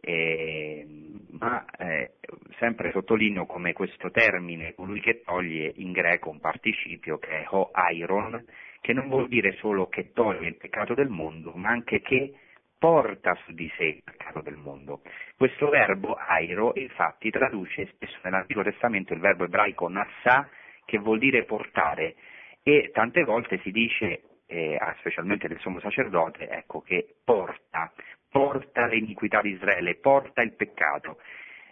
[0.00, 0.86] Eh,
[1.30, 2.12] ma eh,
[2.58, 7.72] sempre sottolineo come questo termine, colui che toglie in greco un participio che è ho
[7.92, 8.44] iron,
[8.80, 12.32] che non vuol dire solo che toglie il peccato del mondo, ma anche che
[12.78, 15.02] porta su di sé il peccato del mondo.
[15.36, 20.48] Questo verbo airo infatti traduce spesso nell'Antico Testamento il verbo ebraico nassa
[20.84, 22.14] che vuol dire portare
[22.62, 27.92] e tante volte si dice, eh, specialmente del sommo sacerdote, ecco, che porta,
[28.30, 31.18] porta l'iniquità di Israele, porta il peccato.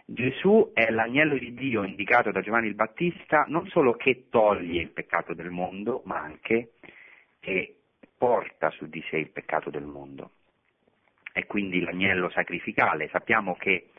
[0.05, 4.91] Gesù è l'agnello di Dio indicato da Giovanni il Battista non solo che toglie il
[4.91, 6.71] peccato del mondo, ma anche
[7.39, 7.75] che
[8.17, 10.31] porta su di sé il peccato del mondo.
[11.37, 13.09] È quindi l'agnello sacrificale.
[13.09, 13.89] Sappiamo che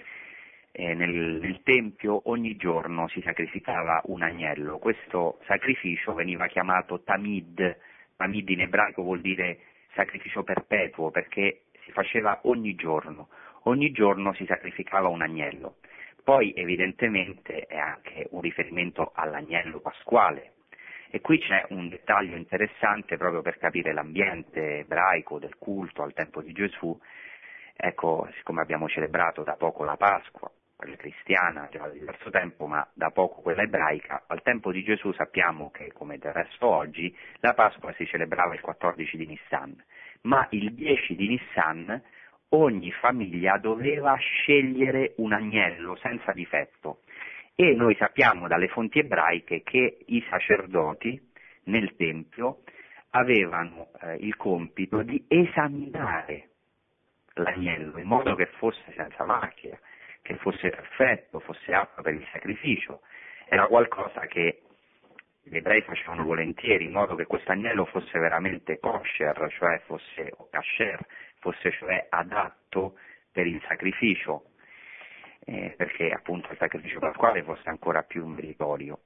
[0.72, 4.78] eh, nel, nel, Tempio ogni giorno si sacrificava un agnello.
[4.78, 7.78] Questo sacrificio veniva chiamato tamid.
[8.16, 9.60] Tamid in ebraico vuol dire
[9.94, 13.28] sacrificio perpetuo perché si faceva ogni giorno,
[13.66, 15.76] ogni giorno si sacrificava un agnello.
[16.24, 20.54] Poi evidentemente è anche un riferimento all'agnello pasquale.
[21.10, 26.42] E qui c'è un dettaglio interessante proprio per capire l'ambiente ebraico del culto al tempo
[26.42, 26.98] di Gesù.
[27.80, 32.84] Ecco, siccome abbiamo celebrato da poco la Pasqua, quella cristiana già da diverso tempo, ma
[32.92, 37.54] da poco quella ebraica, al tempo di Gesù sappiamo che, come del resto oggi, la
[37.54, 39.80] Pasqua si celebrava il 14 di Nissan.
[40.22, 42.02] Ma il 10 di Nissan
[42.48, 47.02] ogni famiglia doveva scegliere un agnello senza difetto.
[47.54, 51.30] E noi sappiamo dalle fonti ebraiche che i sacerdoti
[51.66, 52.62] nel Tempio
[53.10, 56.47] avevano eh, il compito di esaminare
[57.42, 59.78] l'agnello in modo che fosse senza macchia,
[60.22, 63.00] che fosse perfetto, fosse apto per il sacrificio.
[63.48, 64.62] Era qualcosa che
[65.42, 70.48] gli ebrei facevano volentieri in modo che questo agnello fosse veramente kosher, cioè fosse o
[70.50, 71.04] kasher,
[71.38, 72.98] fosse cioè adatto
[73.32, 74.50] per il sacrificio,
[75.46, 79.00] eh, perché appunto il sacrificio pasquale fosse ancora più meritorio.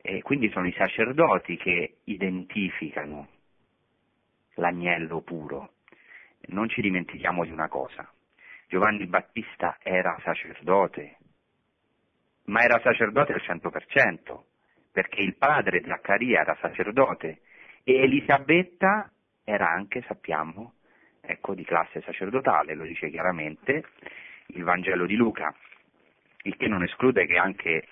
[0.00, 3.28] E quindi sono i sacerdoti che identificano
[4.54, 5.73] l'agnello puro.
[6.48, 8.08] Non ci dimentichiamo di una cosa,
[8.68, 11.16] Giovanni Battista era sacerdote,
[12.44, 14.42] ma era sacerdote al 100%,
[14.92, 17.40] perché il padre Zaccaria era sacerdote
[17.82, 19.10] e Elisabetta
[19.44, 20.74] era anche, sappiamo,
[21.20, 23.84] ecco, di classe sacerdotale, lo dice chiaramente
[24.46, 25.54] il Vangelo di Luca,
[26.42, 27.86] il che non esclude che anche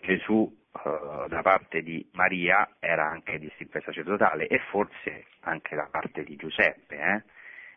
[0.00, 5.88] Gesù eh, da parte di Maria era anche di stirpe sacerdotale e forse anche da
[5.90, 7.22] parte di Giuseppe, eh?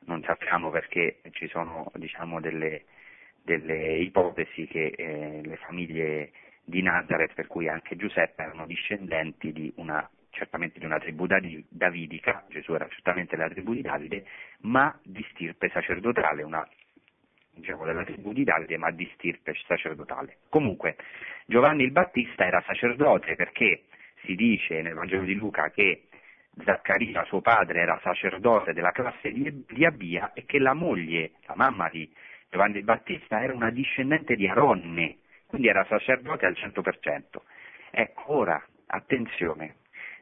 [0.05, 2.85] Non sappiamo perché ci sono diciamo, delle,
[3.41, 6.31] delle, ipotesi che eh, le famiglie
[6.63, 12.45] di Nazareth, per cui anche Giuseppe erano discendenti di una certamente di una tribù davidica,
[12.47, 14.23] Gesù era certamente della tribù di Davide,
[14.61, 16.67] ma di stirpe sacerdotale, una
[17.51, 20.37] diciamo, della tribù di Davide, ma di stirpe sacerdotale.
[20.49, 20.95] Comunque,
[21.45, 23.85] Giovanni il Battista era sacerdote perché
[24.25, 26.03] si dice nel Vangelo di Luca che
[26.63, 31.89] Zaccaria, suo padre, era sacerdote della classe di, Abia e che la moglie, la mamma
[31.89, 32.11] di
[32.49, 37.21] Giovanni il Battista, era una discendente di Aronne, quindi era sacerdote al 100%.
[37.91, 39.77] Ecco, ora, attenzione,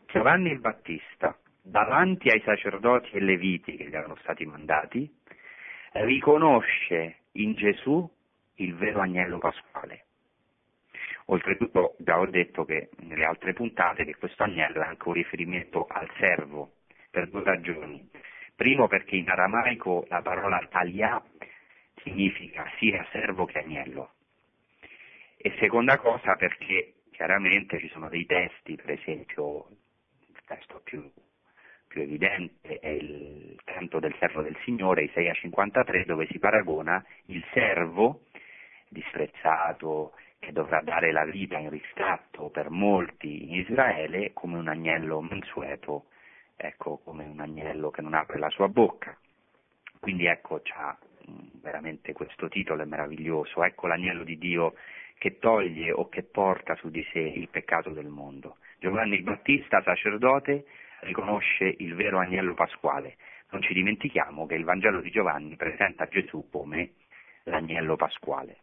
[0.07, 5.11] Giovanni il Battista, davanti ai sacerdoti e leviti che gli erano stati mandati,
[5.93, 8.09] riconosce in Gesù
[8.55, 10.04] il vero agnello pasquale.
[11.25, 15.85] Oltretutto già ho detto che nelle altre puntate che questo agnello è anche un riferimento
[15.87, 16.73] al servo,
[17.09, 18.07] per due ragioni.
[18.55, 21.21] Primo perché in aramaico la parola talia
[22.03, 24.11] significa sia servo che agnello.
[25.37, 29.67] E seconda cosa perché chiaramente ci sono dei testi, per esempio
[30.27, 31.09] il testo più,
[31.87, 37.43] più evidente è il canto del servo del Signore, Isaia 53, dove si paragona il
[37.53, 38.25] servo
[38.89, 40.13] disprezzato,
[40.45, 46.05] che dovrà dare la vita in riscatto per molti in Israele come un agnello mansueto,
[46.55, 49.17] ecco, come un agnello che non apre la sua bocca.
[49.99, 50.95] Quindi ecco, c'ha
[51.63, 54.75] veramente questo titolo è meraviglioso, ecco l'agnello di Dio
[55.17, 58.57] che toglie o che porta su di sé il peccato del mondo.
[58.77, 60.65] Giovanni Battista, sacerdote,
[60.99, 63.15] riconosce il vero agnello pasquale.
[63.49, 66.91] Non ci dimentichiamo che il Vangelo di Giovanni presenta Gesù come
[67.45, 68.57] l'agnello pasquale.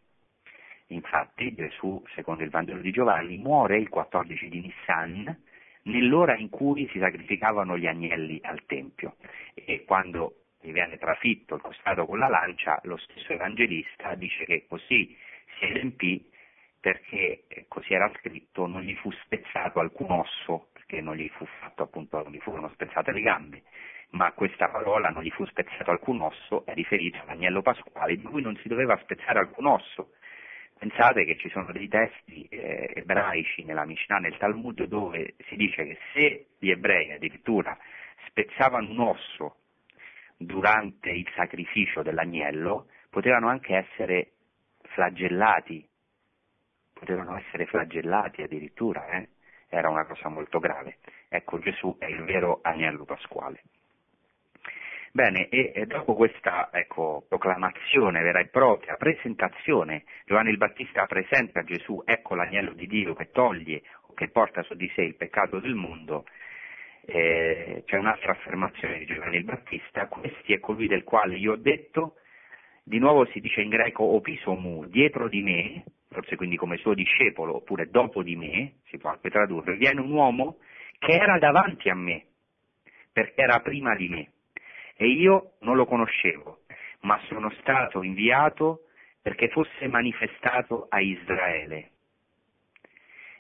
[0.93, 5.36] Infatti Gesù, secondo il Vangelo di Giovanni, muore il 14 di Nissan
[5.84, 9.16] nell'ora in cui si sacrificavano gli agnelli al Tempio.
[9.55, 14.66] E quando gli viene trafitto il costato con la lancia, lo stesso evangelista dice che
[14.68, 15.16] così
[15.59, 16.30] si adempì
[16.78, 21.47] perché eh, così era scritto non gli fu spezzato alcun osso, perché non gli fu
[21.61, 23.62] fatto appunto, non gli furono spezzate le gambe,
[24.11, 28.43] ma questa parola non gli fu spezzato alcun osso è riferita all'agnello pasquale di cui
[28.43, 30.11] non si doveva spezzare alcun osso,
[30.83, 35.85] Pensate che ci sono dei testi eh, ebraici nella Mishnah, nel Talmud, dove si dice
[35.85, 37.78] che se gli ebrei addirittura
[38.26, 39.59] spezzavano un osso
[40.37, 44.33] durante il sacrificio dell'agnello, potevano anche essere
[44.83, 45.89] flagellati,
[46.93, 49.28] potevano essere flagellati addirittura, eh?
[49.68, 50.99] era una cosa molto grave.
[51.28, 53.62] Ecco, Gesù è il vero agnello pasquale.
[55.15, 61.63] Bene, e, e dopo questa ecco, proclamazione vera e propria, presentazione, Giovanni il Battista presenta
[61.65, 65.61] Gesù, ecco l'agnello di Dio che toglie o che porta su di sé il peccato
[65.61, 66.25] del mondo,
[67.05, 71.57] eh, c'è un'altra affermazione di Giovanni il Battista, questi è colui del quale io ho
[71.57, 72.15] detto,
[72.83, 77.57] di nuovo si dice in greco opisomu, dietro di me, forse quindi come suo discepolo,
[77.57, 80.57] oppure dopo di me, si può anche tradurre, viene un uomo
[80.99, 82.25] che era davanti a me,
[83.13, 84.33] perché era prima di me
[85.03, 86.61] e io non lo conoscevo,
[87.01, 88.83] ma sono stato inviato
[89.21, 91.91] perché fosse manifestato a Israele.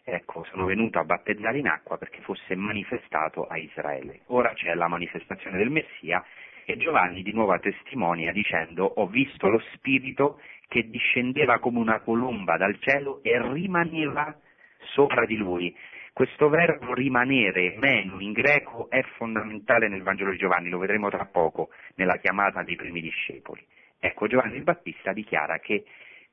[0.02, 4.22] Ecco, sono venuto a battezzare in acqua perché fosse manifestato a Israele.
[4.26, 6.24] Ora c'è la manifestazione del Messia
[6.64, 12.56] e Giovanni di nuovo testimonia dicendo ho visto lo Spirito che discendeva come una colomba
[12.56, 14.36] dal cielo e rimaneva
[14.94, 15.72] sopra di lui
[16.12, 21.24] questo verbo rimanere, menu, in greco è fondamentale nel Vangelo di Giovanni, lo vedremo tra
[21.24, 23.64] poco nella chiamata dei primi discepoli.
[23.98, 25.84] Ecco, Giovanni il Battista dichiara che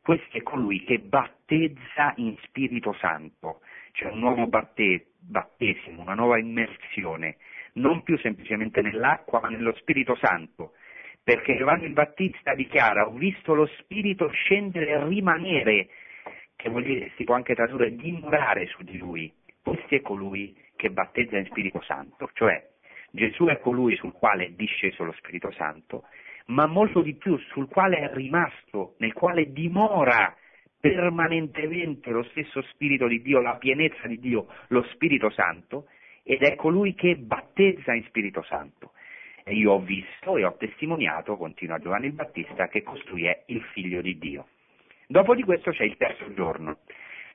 [0.01, 3.61] questo è colui che battezza in Spirito Santo,
[3.93, 7.37] cioè un nuovo batte- battesimo, una nuova immersione,
[7.73, 10.73] non più semplicemente nell'acqua ma nello Spirito Santo,
[11.23, 15.87] perché Giovanni il Battista dichiara ho visto lo Spirito scendere e rimanere,
[16.55, 19.31] che vuol dire, si può anche tradurre dimorare su di lui,
[19.69, 22.67] questo è colui che battezza in Spirito Santo, cioè
[23.11, 26.03] Gesù è colui sul quale è disceso lo Spirito Santo,
[26.47, 30.35] ma molto di più sul quale è rimasto, nel quale dimora
[30.79, 35.87] permanentemente lo stesso Spirito di Dio, la pienezza di Dio, lo Spirito Santo,
[36.23, 38.93] ed è colui che battezza in Spirito Santo.
[39.43, 43.61] E io ho visto e ho testimoniato, continua Giovanni il Battista, che costui è il
[43.73, 44.47] figlio di Dio.
[45.07, 46.77] Dopo di questo c'è il terzo giorno.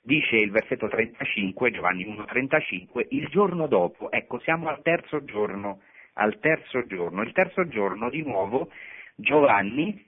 [0.07, 5.81] Dice il versetto 35, Giovanni 1,35, il giorno dopo, ecco siamo al terzo giorno,
[6.15, 8.71] al terzo giorno, il terzo giorno di nuovo
[9.15, 10.07] Giovanni,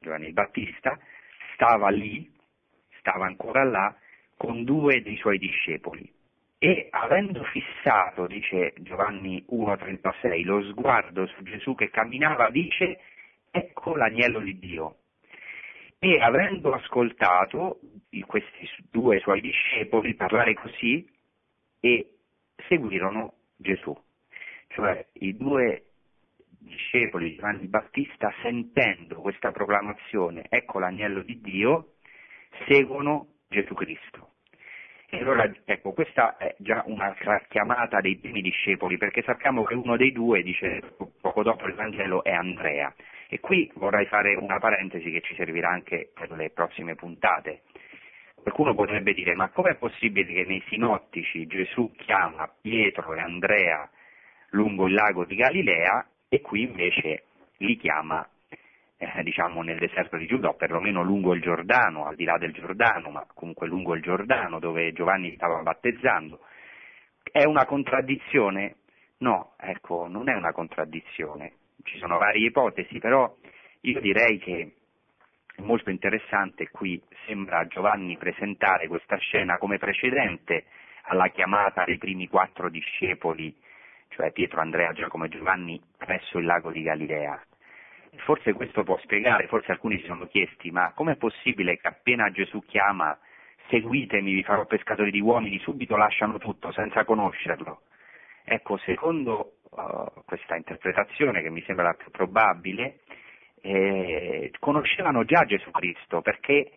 [0.00, 0.98] Giovanni il Battista,
[1.54, 2.28] stava lì,
[2.98, 3.94] stava ancora là,
[4.36, 6.12] con due dei suoi discepoli.
[6.58, 12.98] E avendo fissato, dice Giovanni 1,36, lo sguardo su Gesù che camminava, dice,
[13.52, 14.96] ecco l'agnello di Dio
[16.00, 17.80] e avendo ascoltato
[18.26, 21.08] questi due suoi discepoli parlare così
[21.80, 22.10] e
[22.68, 23.96] seguirono Gesù.
[24.68, 25.84] Cioè i due
[26.58, 31.94] discepoli di Giovanni Battista, sentendo questa proclamazione, ecco l'agnello di Dio,
[32.66, 34.32] seguono Gesù Cristo.
[35.10, 37.16] E allora, ecco, questa è già una
[37.48, 40.82] chiamata dei primi discepoli, perché sappiamo che uno dei due, dice
[41.22, 42.94] poco dopo il Vangelo, è Andrea.
[43.30, 47.62] E qui vorrei fare una parentesi che ci servirà anche per le prossime puntate.
[48.42, 53.88] Qualcuno potrebbe dire, ma com'è possibile che nei sinottici Gesù chiama Pietro e Andrea
[54.50, 57.24] lungo il lago di Galilea e qui invece
[57.58, 58.26] li chiama
[58.98, 62.52] eh, diciamo nel deserto di Giuda, o perlomeno lungo il Giordano, al di là del
[62.52, 66.40] Giordano, ma comunque lungo il Giordano dove Giovanni stava battezzando.
[67.22, 68.76] È una contraddizione?
[69.18, 71.52] No, ecco, non è una contraddizione.
[71.84, 73.32] Ci sono varie ipotesi, però
[73.82, 74.74] io direi che
[75.62, 80.64] molto interessante qui sembra Giovanni presentare questa scena come precedente
[81.02, 83.54] alla chiamata dei primi quattro discepoli,
[84.08, 87.42] cioè Pietro, Andrea, Giacomo e Giovanni, presso il lago di Galilea.
[88.24, 92.60] Forse questo può spiegare, forse alcuni si sono chiesti, ma com'è possibile che appena Gesù
[92.66, 93.16] chiama
[93.68, 97.82] seguitemi, vi farò pescatori di uomini, subito lasciano tutto senza conoscerlo?
[98.44, 103.00] Ecco, secondo uh, questa interpretazione, che mi sembra la più probabile,
[103.62, 106.72] eh, conoscevano già Gesù Cristo, perché,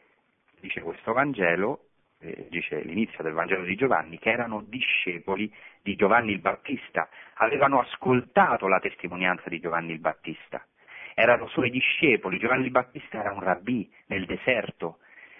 [0.59, 1.85] dice questo Vangelo,
[2.19, 5.51] eh, dice l'inizio del Vangelo di Giovanni, che erano discepoli
[5.81, 10.65] di Giovanni il Battista, avevano ascoltato la testimonianza di Giovanni il Battista.
[11.13, 14.99] Erano suoi discepoli, Giovanni il Battista era un rabbì nel deserto,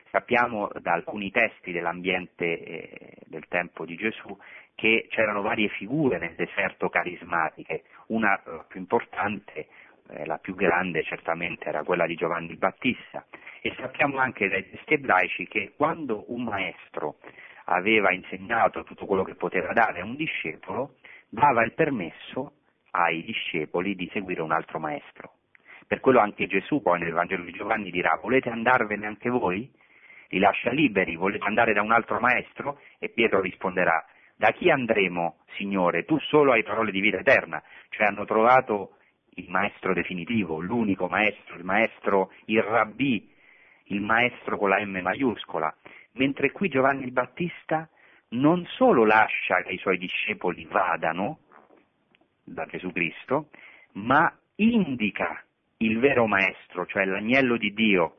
[0.09, 4.37] sappiamo da alcuni testi dell'ambiente eh, del tempo di Gesù
[4.75, 9.67] che c'erano varie figure nel deserto carismatiche, una eh, più importante,
[10.11, 13.25] eh, la più grande certamente era quella di Giovanni Battista
[13.61, 17.17] e sappiamo anche dai testi ebraici che quando un maestro
[17.65, 20.95] aveva insegnato tutto quello che poteva dare a un discepolo,
[21.29, 22.53] dava il permesso
[22.91, 25.33] ai discepoli di seguire un altro maestro.
[25.87, 29.69] Per quello anche Gesù poi nel Vangelo di Giovanni dirà volete andarvene anche voi?
[30.29, 32.79] Li lascia liberi, volete andare da un altro maestro?
[32.97, 34.03] E Pietro risponderà
[34.35, 36.05] da chi andremo, Signore?
[36.05, 37.61] Tu solo hai parole di vita eterna.
[37.89, 38.95] Cioè hanno trovato
[39.41, 43.29] il maestro definitivo, l'unico maestro, il maestro, il rabbì,
[43.85, 45.73] il maestro con la M maiuscola.
[46.13, 47.89] Mentre qui Giovanni il Battista
[48.29, 51.39] non solo lascia che i suoi discepoli vadano
[52.43, 53.49] da Gesù Cristo,
[53.93, 55.43] ma indica
[55.77, 58.17] il vero maestro, cioè l'agnello di Dio.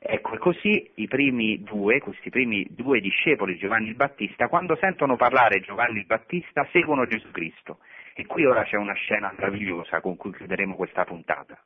[0.00, 4.76] Ecco, e così i primi due, questi primi due discepoli di Giovanni il Battista, quando
[4.76, 7.78] sentono parlare Giovanni il Battista, seguono Gesù Cristo.
[8.18, 11.56] E qui ora c'è una scena meravigliosa con cui chiuderemo questa puntata.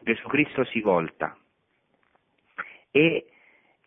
[0.00, 1.38] Gesù Cristo si volta
[2.90, 3.26] e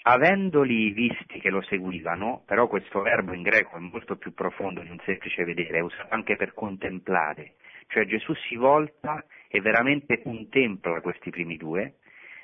[0.04, 4.90] avendoli visti che lo seguivano, però questo verbo in greco è molto più profondo di
[4.90, 7.56] un semplice vedere, è usato anche per contemplare,
[7.88, 11.96] cioè Gesù si volta e veramente contempla questi primi due,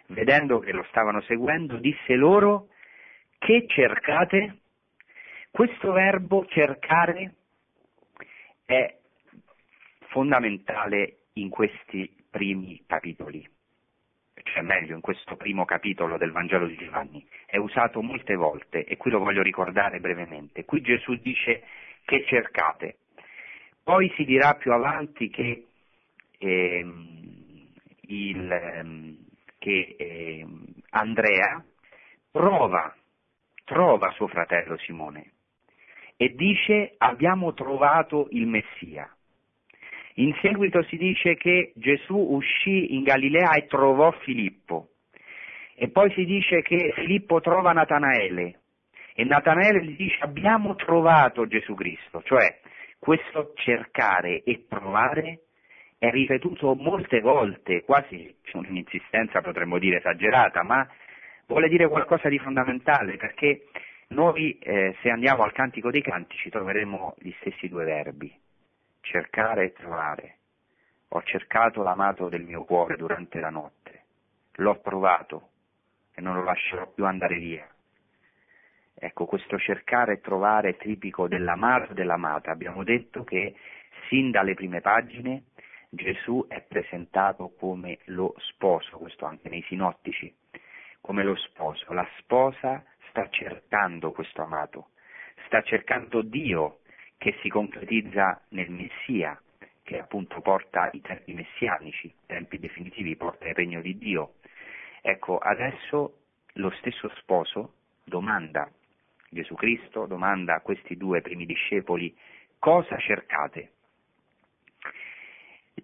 [0.07, 2.67] vedendo che lo stavano seguendo, disse loro
[3.37, 4.57] che cercate?
[5.49, 7.35] Questo verbo cercare
[8.65, 8.97] è
[10.13, 13.43] fondamentale in questi primi capitoli,
[14.43, 18.95] cioè meglio in questo primo capitolo del Vangelo di Giovanni, è usato molte volte e
[18.95, 20.65] qui lo voglio ricordare brevemente.
[20.65, 21.63] Qui Gesù dice
[22.05, 22.97] che cercate,
[23.83, 25.65] poi si dirà più avanti che,
[26.37, 27.67] ehm,
[28.01, 29.17] il, ehm,
[29.57, 31.63] che ehm, Andrea
[32.29, 32.95] trova,
[33.63, 35.31] trova suo fratello Simone
[36.17, 39.09] e dice abbiamo trovato il Messia.
[40.15, 44.89] In seguito si dice che Gesù uscì in Galilea e trovò Filippo.
[45.75, 48.59] E poi si dice che Filippo trova Natanaele.
[49.15, 52.59] E Natanaele gli dice abbiamo trovato Gesù Cristo, cioè
[52.99, 55.41] questo cercare e provare
[55.97, 60.87] è ripetuto molte volte, quasi un'insistenza potremmo dire esagerata, ma
[61.47, 63.67] vuole dire qualcosa di fondamentale perché
[64.09, 68.33] noi eh, se andiamo al Cantico dei Cantici troveremo gli stessi due verbi,
[69.03, 70.37] cercare e trovare.
[71.09, 74.05] Ho cercato l'amato del mio cuore durante la notte,
[74.53, 75.49] l'ho trovato
[76.15, 77.67] e non lo lascerò più andare via.
[78.95, 82.51] Ecco, questo cercare e trovare è tipico dell'amato dell'amata.
[82.51, 83.55] Abbiamo detto che
[84.07, 85.43] sin dalle prime pagine
[85.89, 90.33] Gesù è presentato come lo sposo, questo anche nei sinottici,
[91.01, 91.91] come lo sposo.
[91.93, 94.89] La sposa sta cercando questo amato,
[95.45, 96.79] sta cercando Dio
[97.23, 99.41] che si concretizza nel Messia,
[99.81, 104.33] che appunto porta i tempi messianici, i tempi definitivi, porta il regno di Dio.
[105.01, 106.17] Ecco, adesso
[106.55, 108.69] lo stesso sposo domanda
[109.29, 112.13] Gesù Cristo domanda a questi due primi discepoli
[112.59, 113.71] cosa cercate?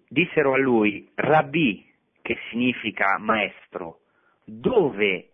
[0.06, 4.00] Dissero a lui, Rabbi, che significa maestro,
[4.44, 5.30] dove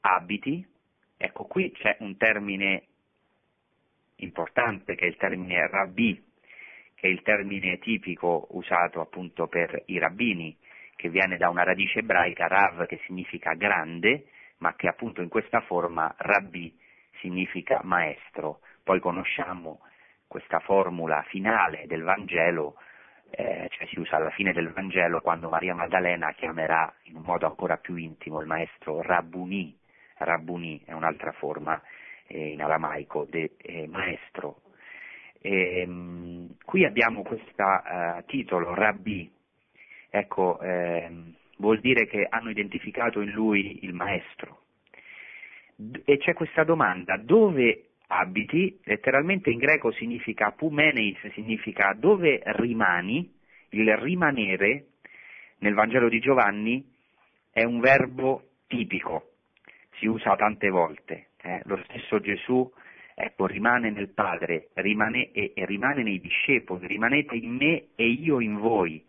[0.00, 0.68] abiti?
[1.16, 2.88] Ecco, qui c'è un termine
[4.24, 6.22] importante che è il termine rabbi,
[6.94, 10.56] che è il termine tipico usato appunto per i rabbini,
[10.96, 14.26] che viene da una radice ebraica, rav, che significa grande,
[14.58, 16.72] ma che appunto in questa forma rabbi
[17.20, 18.60] significa maestro.
[18.84, 19.80] Poi conosciamo
[20.28, 22.76] questa formula finale del Vangelo,
[23.30, 27.46] eh, cioè si usa alla fine del Vangelo quando Maria Maddalena chiamerà in un modo
[27.46, 29.76] ancora più intimo il maestro Rabbuni,
[30.18, 31.80] Rabbuni è un'altra forma
[32.26, 34.60] eh, in aramaico di eh, maestro.
[35.40, 39.30] E, mh, qui abbiamo questo uh, titolo, Rabbi,
[40.08, 44.60] ecco, ehm, vuol dire che hanno identificato in lui il maestro.
[46.04, 48.78] E c'è questa domanda, dove abiti?
[48.84, 53.32] Letteralmente in greco significa pumeneis, significa dove rimani,
[53.70, 54.86] il rimanere
[55.58, 56.84] nel Vangelo di Giovanni
[57.50, 59.32] è un verbo tipico,
[59.98, 61.28] si usa tante volte.
[61.42, 61.60] Eh?
[61.64, 62.70] Lo stesso Gesù
[63.14, 68.40] ecco, rimane nel Padre rimane, e, e, rimane nei discepoli, rimanete in me e io
[68.40, 69.04] in voi.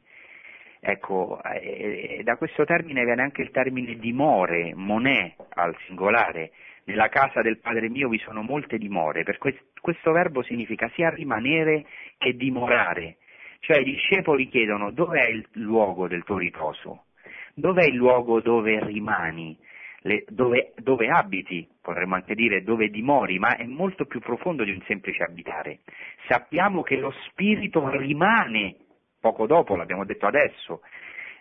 [0.80, 6.52] Ecco, eh, da questo termine viene anche il termine dimore, monè al singolare.
[6.86, 11.10] Nella casa del Padre mio vi sono molte dimore, per questo, questo verbo significa sia
[11.10, 11.86] rimanere
[12.18, 13.18] che dimorare.
[13.60, 17.06] Cioè i discepoli chiedono dov'è il luogo del tuo riposo?
[17.54, 19.58] Dov'è il luogo dove rimani?
[20.04, 24.72] Le, dove, dove abiti, potremmo anche dire dove dimori, ma è molto più profondo di
[24.72, 25.80] un semplice abitare.
[26.28, 28.76] Sappiamo che lo spirito rimane,
[29.20, 30.82] poco dopo, l'abbiamo detto adesso,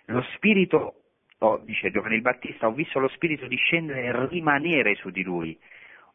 [0.06, 0.94] lo spirito,
[1.38, 5.58] oh, dice Giovanni il Battista, ho visto lo spirito discendere e rimanere su di lui.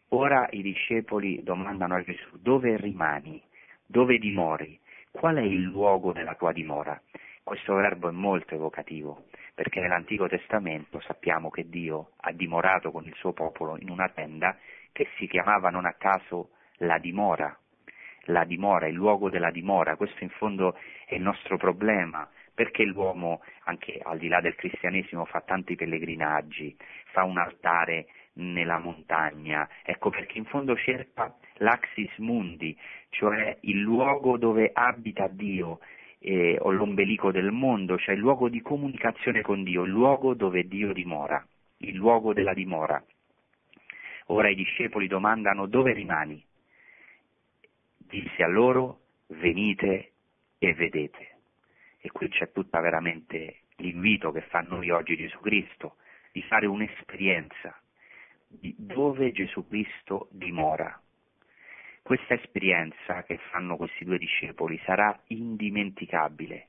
[0.10, 3.41] Ora i discepoli domandano a Gesù, dove rimani?
[3.86, 4.80] Dove dimori?
[5.12, 7.02] Qual è il luogo della tua dimora?
[7.43, 9.24] Questo verbo è molto evocativo,
[9.58, 14.55] perché nell'Antico Testamento sappiamo che Dio ha dimorato con il suo popolo in una tenda
[14.91, 16.51] che si chiamava non a caso
[16.82, 17.58] la dimora,
[18.26, 20.78] la dimora, il luogo della dimora, questo in fondo
[21.08, 26.78] è il nostro problema, perché l'uomo, anche al di là del cristianesimo, fa tanti pellegrinaggi,
[27.05, 32.78] fa un altare nella montagna, ecco perché in fondo cerca l'axis mundi,
[33.10, 35.80] cioè il luogo dove abita Dio,
[36.20, 40.68] eh, o l'ombelico del mondo, cioè il luogo di comunicazione con Dio, il luogo dove
[40.68, 41.45] Dio dimora,
[41.78, 43.03] il luogo della dimora.
[44.28, 46.43] Ora i discepoli domandano dove rimani?
[47.97, 50.11] Disse a loro venite
[50.57, 51.36] e vedete.
[51.99, 55.95] E qui c'è tutta veramente l'invito che fa a noi oggi Gesù Cristo,
[56.32, 57.80] di fare un'esperienza
[58.47, 60.99] di dove Gesù Cristo dimora,
[62.08, 66.68] questa esperienza che fanno questi due discepoli sarà indimenticabile,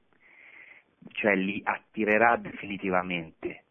[1.13, 3.63] cioè li attirerà definitivamente,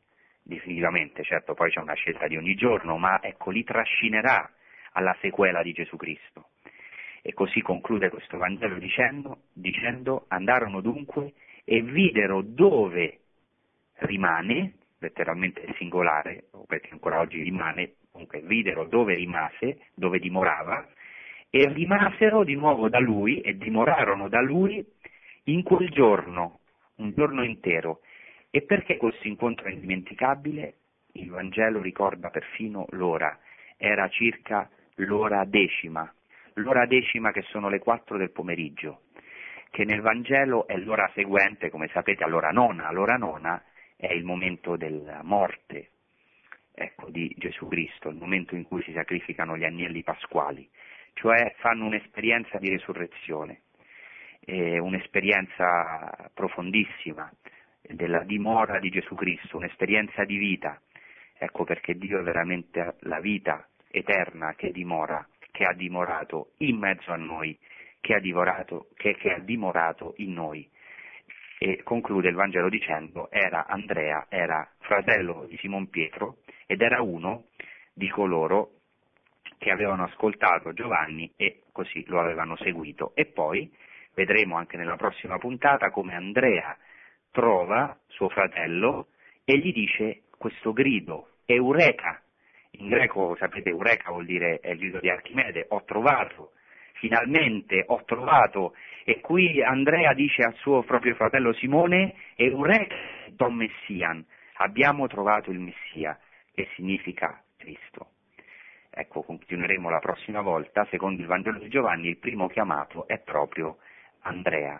[0.44, 4.50] definitivamente, certo poi c'è una scelta di ogni giorno, ma ecco, li trascinerà
[4.94, 6.52] alla sequela di Gesù Cristo.
[7.22, 11.34] E così conclude questo Vangelo dicendo, dicendo andarono dunque
[11.66, 13.20] e videro dove
[13.96, 20.96] rimane, letteralmente singolare, perché ancora oggi rimane, comunque videro dove rimase, dove dimorava,
[21.50, 24.86] e rimasero di nuovo da lui e dimorarono da lui
[25.44, 26.60] in quel giorno,
[26.96, 28.02] un giorno intero.
[28.50, 30.76] E perché questo incontro è indimenticabile?
[31.14, 33.40] Il Vangelo ricorda perfino l'ora,
[33.78, 36.12] era circa l'ora decima,
[36.56, 39.02] l'ora decima che sono le quattro del pomeriggio,
[39.70, 43.64] che nel Vangelo è l'ora seguente, come sapete, all'ora nona, l'ora nona
[43.96, 45.92] è il momento della morte
[46.74, 50.70] ecco, di Gesù Cristo, il momento in cui si sacrificano gli agnelli pasquali
[51.18, 53.62] cioè fanno un'esperienza di resurrezione,
[54.46, 57.32] eh, un'esperienza profondissima
[57.82, 60.80] della dimora di Gesù Cristo, un'esperienza di vita.
[61.40, 67.12] Ecco perché Dio è veramente la vita eterna che dimora, che ha dimorato in mezzo
[67.12, 67.58] a noi,
[68.00, 70.70] che ha, divorato, che, che ha dimorato in noi.
[71.60, 76.38] E conclude il Vangelo dicendo, era Andrea, era fratello di Simon Pietro
[76.68, 77.48] ed era uno
[77.94, 78.77] di coloro
[79.58, 83.12] che avevano ascoltato Giovanni e così lo avevano seguito.
[83.16, 83.72] E poi
[84.14, 86.76] vedremo anche nella prossima puntata come Andrea
[87.32, 89.08] trova suo fratello
[89.44, 92.22] e gli dice questo grido, Eureka.
[92.72, 96.52] In greco, sapete, Eureka vuol dire è il grido di Archimede, ho trovato,
[96.94, 98.74] finalmente ho trovato.
[99.04, 102.96] E qui Andrea dice al suo proprio fratello Simone, Eureka,
[103.30, 104.24] Don Messian,
[104.56, 106.20] abbiamo trovato il Messia,
[106.54, 108.17] che significa Cristo.
[108.98, 113.78] Ecco, continueremo la prossima volta, secondo il Vangelo di Giovanni il primo chiamato è proprio
[114.22, 114.80] Andrea.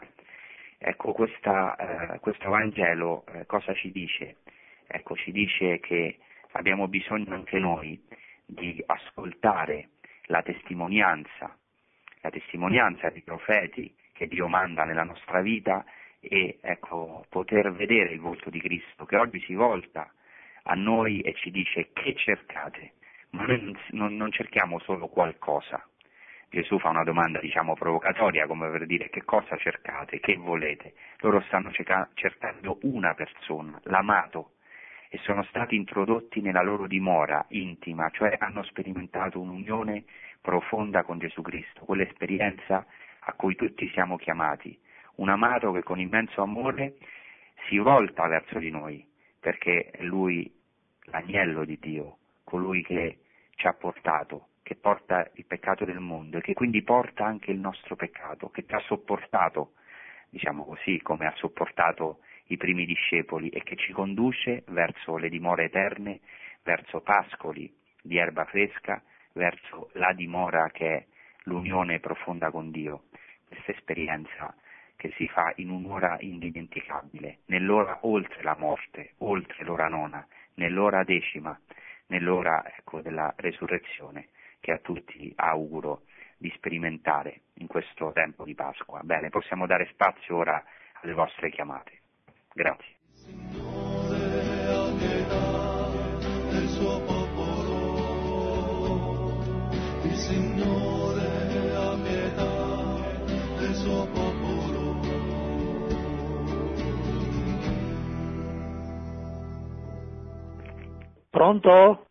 [0.80, 1.76] Ecco, questa,
[2.14, 4.38] eh, questo Vangelo eh, cosa ci dice?
[4.88, 6.18] Ecco, ci dice che
[6.52, 8.02] abbiamo bisogno anche noi
[8.46, 9.90] di ascoltare
[10.26, 11.56] la testimonianza,
[12.22, 15.86] la testimonianza dei profeti che Dio manda nella nostra vita
[16.20, 20.12] e ecco, poter vedere il volto di Cristo che oggi si volta
[20.64, 22.94] a noi e ci dice che cercate,
[23.38, 25.86] ma noi non, non cerchiamo solo qualcosa.
[26.50, 30.94] Gesù fa una domanda diciamo provocatoria come per dire che cosa cercate, che volete.
[31.20, 34.54] Loro stanno cercando una persona, l'amato,
[35.10, 40.04] e sono stati introdotti nella loro dimora intima, cioè hanno sperimentato un'unione
[40.42, 42.86] profonda con Gesù Cristo, quell'esperienza
[43.20, 44.78] a cui tutti siamo chiamati,
[45.16, 46.96] un amato che con immenso amore
[47.68, 49.06] si volta verso di noi,
[49.40, 50.52] perché è Lui
[51.06, 53.20] l'agnello di Dio, colui che
[53.58, 57.58] ci ha portato, che porta il peccato del mondo e che quindi porta anche il
[57.58, 59.74] nostro peccato, che ci ha sopportato,
[60.30, 65.66] diciamo così, come ha sopportato i primi discepoli e che ci conduce verso le dimore
[65.66, 66.20] eterne,
[66.62, 69.02] verso pascoli di erba fresca,
[69.34, 71.06] verso la dimora che è
[71.44, 73.06] l'unione profonda con Dio.
[73.48, 74.54] Questa esperienza
[74.96, 81.60] che si fa in un'ora indimenticabile, nell'ora oltre la morte, oltre l'ora nona, nell'ora decima,
[82.08, 84.30] nell'ora ecco, della resurrezione,
[84.60, 86.04] che a tutti auguro
[86.38, 89.02] di sperimentare in questo tempo di Pasqua.
[89.04, 90.64] Bene, possiamo dare spazio ora
[91.02, 92.02] alle vostre chiamate.
[92.54, 93.87] Grazie.
[111.38, 112.08] Pronto?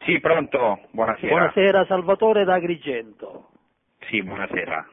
[0.00, 1.28] Sì, pronto, buonasera.
[1.28, 3.48] Buonasera, Salvatore da Agrigento.
[4.00, 4.86] Sì, buonasera.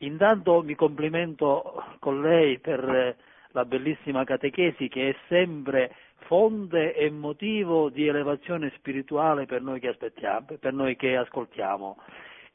[0.00, 3.16] Intanto mi complimento con lei per
[3.52, 5.90] la bellissima catechesi che è sempre
[6.26, 11.96] fonte e motivo di elevazione spirituale per noi che aspettiamo, per noi che ascoltiamo.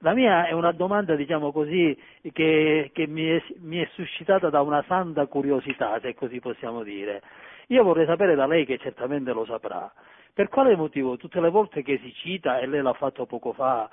[0.01, 1.99] La mia è una domanda, diciamo così,
[2.31, 7.23] che, che mi, è, mi, è, suscitata da una santa curiosità, se così possiamo dire.
[7.69, 9.91] Io vorrei sapere da lei, che certamente lo saprà,
[10.35, 13.89] per quale motivo tutte le volte che si cita, e lei l'ha fatto poco fa,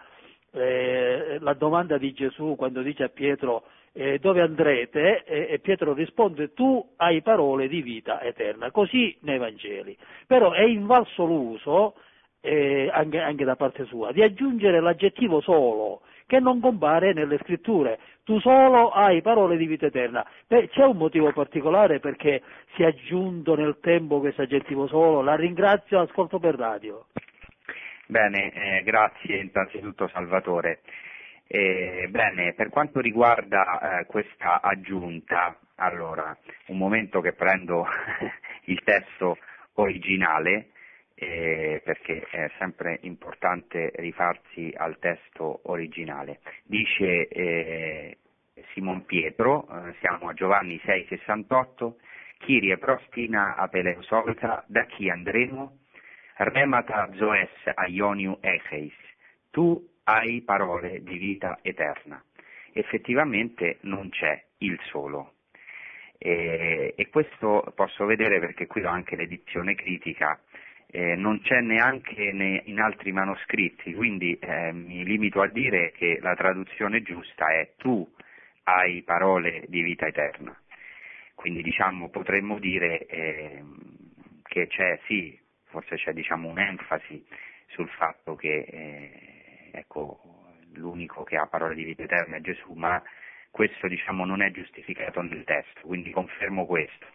[0.51, 3.62] eh, la domanda di Gesù quando dice a Pietro
[3.93, 9.97] eh, dove andrete e Pietro risponde tu hai parole di vita eterna, così nei Vangeli.
[10.26, 11.95] Però è invalso l'uso,
[12.43, 17.99] eh, anche, anche, da parte sua, di aggiungere l'aggettivo solo, che non compare nelle scritture.
[18.24, 20.26] Tu solo hai parole di vita eterna.
[20.47, 22.43] Beh, c'è un motivo particolare perché
[22.74, 25.22] si è aggiunto nel tempo questo aggettivo solo?
[25.22, 27.07] La ringrazio, ascolto per radio.
[28.07, 30.80] Bene, eh, grazie innanzitutto Salvatore.
[31.47, 36.36] Eh, bene, per quanto riguarda eh, questa aggiunta, allora,
[36.66, 37.86] un momento che prendo
[38.66, 39.38] il testo
[39.74, 40.72] originale,
[41.23, 46.41] eh, perché è sempre importante rifarsi al testo originale.
[46.64, 48.18] Dice eh,
[48.73, 51.95] Simon Pietro, eh, siamo a Giovanni 6,68,
[52.39, 55.79] Kyrie prostina apeleusolta, da chi andremo?
[56.39, 58.95] Remata zoes aioniu echeis,
[59.51, 62.20] tu hai parole di vita eterna.
[62.73, 65.35] Effettivamente non c'è il solo.
[66.18, 70.41] E, e questo posso vedere perché qui ho anche l'edizione critica,
[70.95, 76.18] eh, non c'è neanche ne, in altri manoscritti, quindi eh, mi limito a dire che
[76.20, 78.07] la traduzione giusta è tu
[78.64, 80.55] hai parole di vita eterna.
[81.34, 83.64] Quindi diciamo, potremmo dire eh,
[84.43, 87.24] che c'è, sì, forse c'è diciamo, un'enfasi
[87.68, 90.20] sul fatto che eh, ecco,
[90.74, 93.03] l'unico che ha parole di vita eterna è Gesù, ma
[93.51, 97.07] questo diciamo, non è giustificato nel testo, quindi confermo questo.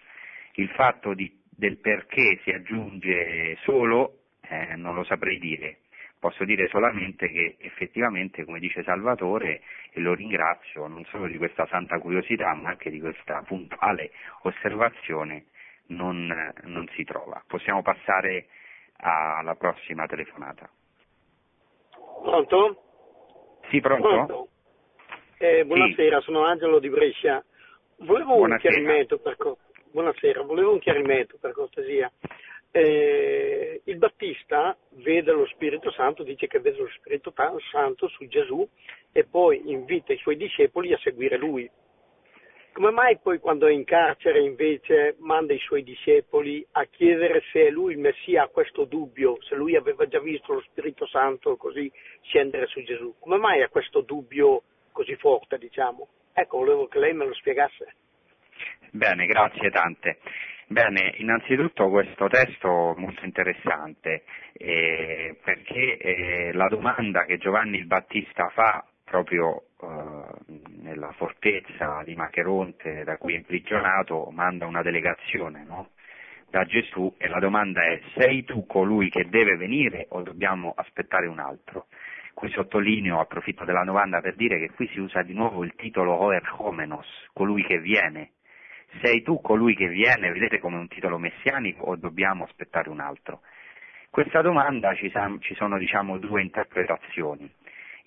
[0.53, 5.79] Il fatto di, del perché si aggiunge solo eh, non lo saprei dire,
[6.19, 11.65] posso dire solamente che effettivamente, come dice Salvatore, e lo ringrazio non solo di questa
[11.65, 14.11] santa curiosità, ma anche di questa puntuale
[14.43, 15.45] osservazione,
[15.87, 16.27] non,
[16.63, 17.43] non si trova.
[17.47, 18.47] Possiamo passare
[18.97, 20.69] alla prossima telefonata.
[22.21, 22.83] Pronto?
[23.69, 24.07] Sì, pronto?
[24.07, 24.47] pronto?
[25.39, 26.23] Eh, buonasera, sì.
[26.25, 27.43] sono Angelo di Brescia.
[27.97, 28.75] Volevo buonasera.
[28.75, 29.37] un chiarimento per,
[29.91, 32.11] buonasera, volevo un chiarimento per cortesia.
[32.71, 37.33] Eh, il Battista vede lo Spirito Santo, dice che vede lo Spirito
[37.71, 38.67] Santo su Gesù
[39.11, 41.69] e poi invita i suoi discepoli a seguire lui.
[42.73, 47.65] come mai poi quando è in carcere invece manda i suoi discepoli a chiedere se
[47.65, 51.55] è lui il Messia, ha questo dubbio, se lui aveva già visto lo Spirito Santo
[51.55, 53.15] così scendere su Gesù?
[53.17, 54.61] Come mai ha questo dubbio
[54.91, 56.07] così forte, diciamo?
[56.33, 57.95] Ecco, volevo che lei me lo spiegasse.
[58.91, 60.19] Bene, grazie tante.
[60.69, 67.85] Bene, innanzitutto questo testo è molto interessante eh, perché eh, la domanda che Giovanni il
[67.85, 70.25] Battista fa proprio eh,
[70.81, 75.91] nella fortezza di Macheronte da cui è imprigionato manda una delegazione no?
[76.49, 81.27] da Gesù e la domanda è sei tu colui che deve venire o dobbiamo aspettare
[81.27, 81.87] un altro?
[82.33, 86.13] Qui sottolineo, approfitto della domanda per dire che qui si usa di nuovo il titolo
[86.13, 88.33] Oerhomenos, colui che viene.
[89.01, 93.41] Sei tu colui che viene, vedete come un titolo messianico o dobbiamo aspettare un altro?
[94.09, 97.49] Questa domanda ci, ci sono diciamo, due interpretazioni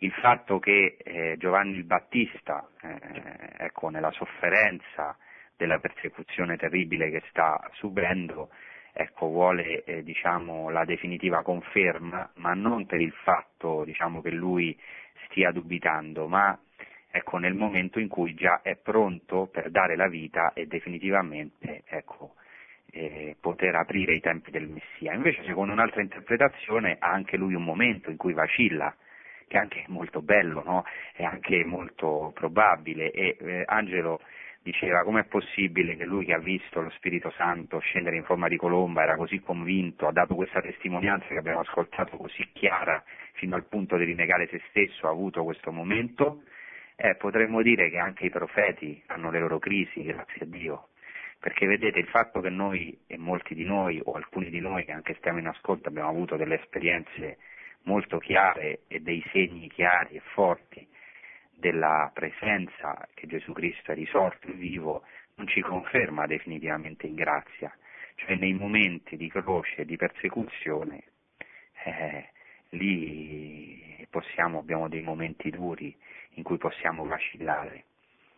[0.01, 5.17] il fatto che eh, Giovanni il Battista, eh, ecco, nella sofferenza
[5.57, 8.51] della persecuzione terribile che sta subendo,
[8.93, 14.79] ecco, vuole eh, diciamo, la definitiva conferma, ma non per il fatto diciamo, che lui
[15.27, 16.59] stia dubitando, ma
[17.11, 22.35] ecco, nel momento in cui già è pronto per dare la vita e definitivamente ecco,
[22.93, 25.15] eh, poter aprire i tempi del Messia.
[25.15, 28.95] Invece, secondo un'altra interpretazione, ha anche lui un momento in cui vacilla
[29.51, 30.85] che è anche molto bello, no?
[31.13, 34.21] è anche molto probabile e eh, Angelo
[34.63, 38.57] diceva com'è possibile che lui che ha visto lo Spirito Santo scendere in forma di
[38.57, 43.03] colomba era così convinto, ha dato questa testimonianza che abbiamo ascoltato così chiara
[43.33, 46.43] fino al punto di rinnegare se stesso, ha avuto questo momento,
[47.03, 50.89] eh, potremmo dire che anche i profeti hanno le loro crisi, grazie a Dio,
[51.39, 54.93] perché vedete il fatto che noi e molti di noi o alcuni di noi che
[54.93, 57.39] anche stiamo in ascolto abbiamo avuto delle esperienze
[57.85, 60.87] molto chiare e dei segni chiari e forti
[61.51, 65.03] della presenza che Gesù Cristo è risorto e vivo,
[65.37, 67.75] non ci conferma definitivamente in grazia.
[68.17, 71.05] Cioè nei momenti di croce e di persecuzione,
[71.85, 72.29] eh,
[72.71, 75.97] lì possiamo, abbiamo dei momenti duri
[76.41, 77.85] in cui possiamo vacillare.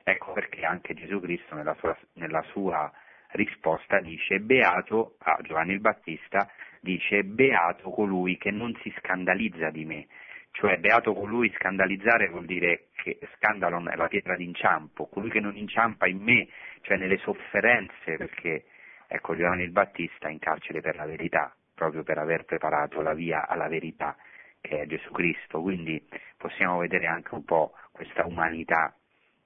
[0.03, 2.93] Ecco perché anche Gesù Cristo nella sua, nella sua
[3.33, 6.51] risposta dice beato a Giovanni il Battista
[6.81, 10.09] dice beato colui che non si scandalizza di me,
[10.51, 15.57] cioè beato colui scandalizzare vuol dire che scandalo è la pietra d'inciampo, colui che non
[15.57, 16.49] inciampa in me,
[16.81, 18.65] cioè nelle sofferenze, perché
[19.07, 23.15] ecco Giovanni il Battista è in carcere per la verità, proprio per aver preparato la
[23.15, 24.17] via alla verità
[24.63, 26.01] che è Gesù Cristo, quindi
[26.39, 28.95] possiamo vedere anche un po' questa umanità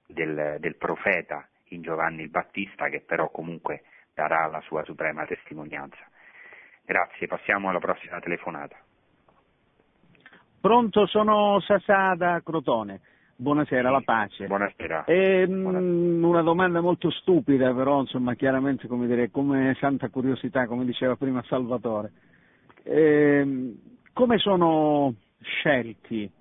[0.07, 3.83] del, del profeta in Giovanni il Battista che però comunque
[4.13, 5.99] darà la sua suprema testimonianza.
[6.83, 8.77] Grazie, passiamo alla prossima telefonata.
[10.59, 13.01] Pronto, sono Sasada Crotone.
[13.35, 14.47] Buonasera, sì, la pace.
[14.47, 15.05] Buonasera.
[15.05, 16.27] Eh, buonasera.
[16.27, 21.43] Una domanda molto stupida, però, insomma, chiaramente, come dire, come santa curiosità, come diceva prima
[21.43, 22.11] Salvatore.
[22.83, 23.75] Eh,
[24.13, 26.31] come sono scelti,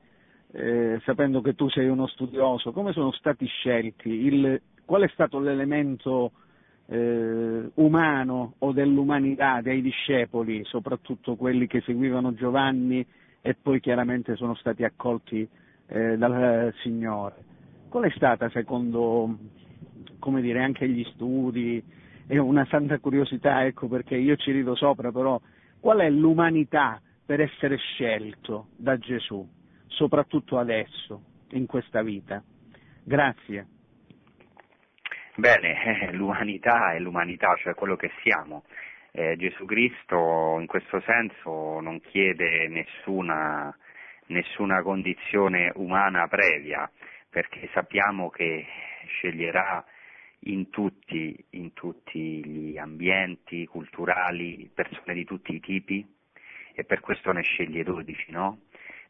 [0.58, 4.08] eh, sapendo che tu sei uno studioso, come sono stati scelti?
[4.08, 6.32] Il, qual è stato l'elemento
[6.86, 13.04] eh, umano o dell'umanità dei discepoli, soprattutto quelli che seguivano Giovanni
[13.42, 15.46] e poi chiaramente sono stati accolti
[15.88, 17.34] eh, dal Signore.
[17.90, 19.36] Qual è stata, secondo
[20.18, 21.82] come dire, anche gli studi?
[22.26, 25.38] È una santa curiosità, ecco perché io ci rido sopra, però
[25.80, 29.46] qual è l'umanità per essere scelto da Gesù,
[29.88, 32.42] soprattutto adesso, in questa vita?
[33.02, 33.66] Grazie.
[35.36, 38.64] Bene, eh, l'umanità è l'umanità, cioè quello che siamo.
[39.12, 43.74] Eh, Gesù Cristo in questo senso non chiede nessuna,
[44.26, 46.90] nessuna condizione umana previa,
[47.28, 48.66] perché sappiamo che
[49.06, 49.84] sceglierà
[50.40, 56.06] in tutti, in tutti, gli ambienti culturali persone di tutti i tipi
[56.74, 58.60] e per questo ne sceglie 12, no?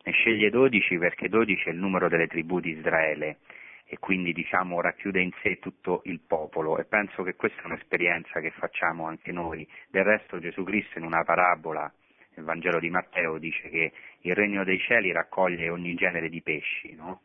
[0.07, 3.39] Ne sceglie 12 perché 12 è il numero delle tribù di Israele
[3.85, 8.39] e quindi diciamo, racchiude in sé tutto il popolo e penso che questa è un'esperienza
[8.39, 9.67] che facciamo anche noi.
[9.89, 11.93] Del resto Gesù Cristo in una parabola
[12.35, 16.95] nel Vangelo di Matteo dice che il regno dei cieli raccoglie ogni genere di pesci,
[16.95, 17.23] no?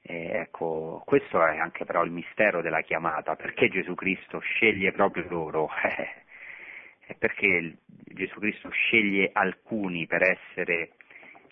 [0.00, 5.68] ecco, questo è anche però il mistero della chiamata, perché Gesù Cristo sceglie proprio loro?
[7.18, 10.92] Perché Gesù Cristo sceglie alcuni per essere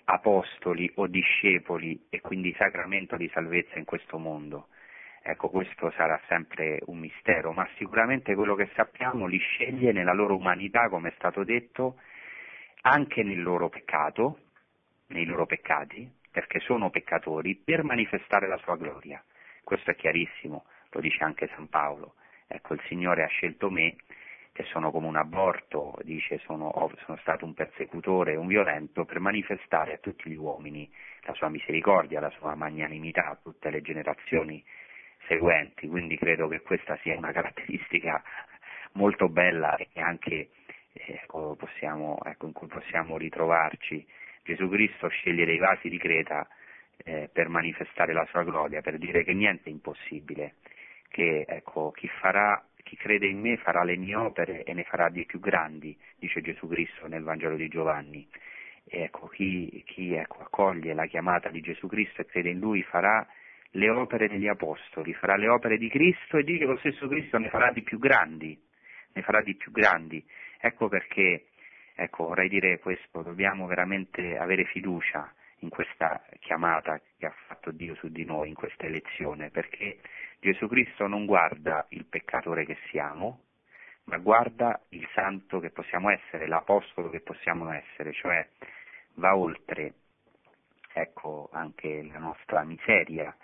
[0.07, 4.69] apostoli o discepoli e quindi sacramento di salvezza in questo mondo.
[5.23, 10.37] Ecco, questo sarà sempre un mistero, ma sicuramente quello che sappiamo li sceglie nella loro
[10.37, 11.99] umanità, come è stato detto,
[12.83, 14.39] anche nel loro peccato,
[15.09, 19.23] nei loro peccati, perché sono peccatori, per manifestare la sua gloria.
[19.65, 20.67] Questo è chiarissimo.
[20.91, 22.15] lo dice anche San Paolo.
[22.47, 23.97] Ecco, il Signore ha scelto me,
[24.57, 26.73] che sono come un aborto, dice sono,
[27.05, 30.91] sono stato un persecutore, un violento, per manifestare a tutti gli uomini
[31.27, 34.65] la sua misericordia, la sua magnanimità a tutte le generazioni
[35.27, 38.23] seguenti, quindi credo che questa sia una caratteristica
[38.93, 40.49] molto bella e anche
[40.95, 44.07] ecco, possiamo, ecco, in cui possiamo ritrovarci.
[44.43, 46.49] Gesù Cristo scegliere i vasi di Creta
[47.05, 50.55] eh, per manifestare la sua gloria, per dire che niente è impossibile,
[51.11, 55.09] che ecco, chi, farà, chi crede in me farà le mie opere e ne farà
[55.09, 58.25] di più grandi, dice Gesù Cristo nel Vangelo di Giovanni.
[58.85, 62.85] E ecco, chi, chi ecco, accoglie la chiamata di Gesù Cristo e crede in Lui
[62.85, 63.27] farà
[63.71, 67.49] le opere degli Apostoli, farà le opere di Cristo e dice lo stesso Cristo ne
[67.49, 68.57] farà di più grandi,
[69.15, 70.25] ne farà di più grandi.
[70.61, 71.47] Ecco perché,
[71.97, 75.29] ecco, vorrei dire questo, dobbiamo veramente avere fiducia
[75.61, 79.99] in questa chiamata che ha fatto Dio su di noi, in questa elezione, perché
[80.41, 83.41] Gesù Cristo non guarda il peccatore che siamo,
[84.05, 88.47] ma guarda il santo che possiamo essere, l'apostolo che possiamo essere, cioè
[89.15, 89.95] va oltre
[90.97, 93.35] ecco, anche la nostra miseria,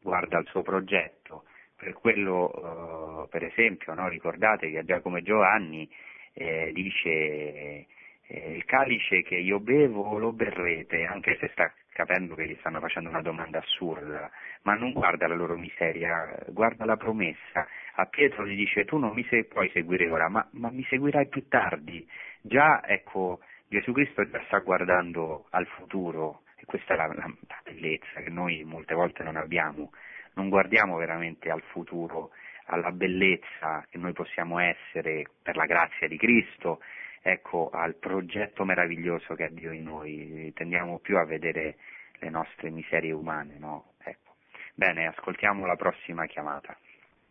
[0.00, 1.44] guarda il suo progetto.
[1.76, 5.90] Per quello, eh, per esempio, no, ricordate che Giacomo e Giovanni
[6.34, 7.86] eh, dice eh,
[8.28, 13.08] il calice che io bevo lo berrete, anche se sta capendo che gli stanno facendo
[13.08, 14.30] una domanda assurda,
[14.62, 17.66] ma non guarda la loro miseria, guarda la promessa.
[17.94, 21.28] A Pietro gli dice tu non mi se- puoi seguire ora, ma, ma mi seguirai
[21.28, 22.06] più tardi.
[22.40, 27.60] Già, ecco, Gesù Cristo già sta guardando al futuro e questa è la, la, la
[27.64, 29.92] bellezza che noi molte volte non abbiamo.
[30.34, 32.30] Non guardiamo veramente al futuro,
[32.66, 36.80] alla bellezza che noi possiamo essere per la grazia di Cristo,
[37.22, 41.76] ecco, al progetto meraviglioso che ha Dio in noi, tendiamo più a vedere
[42.18, 43.92] le nostre miserie umane, no?
[44.02, 44.34] Ecco.
[44.74, 46.76] Bene, ascoltiamo la prossima chiamata.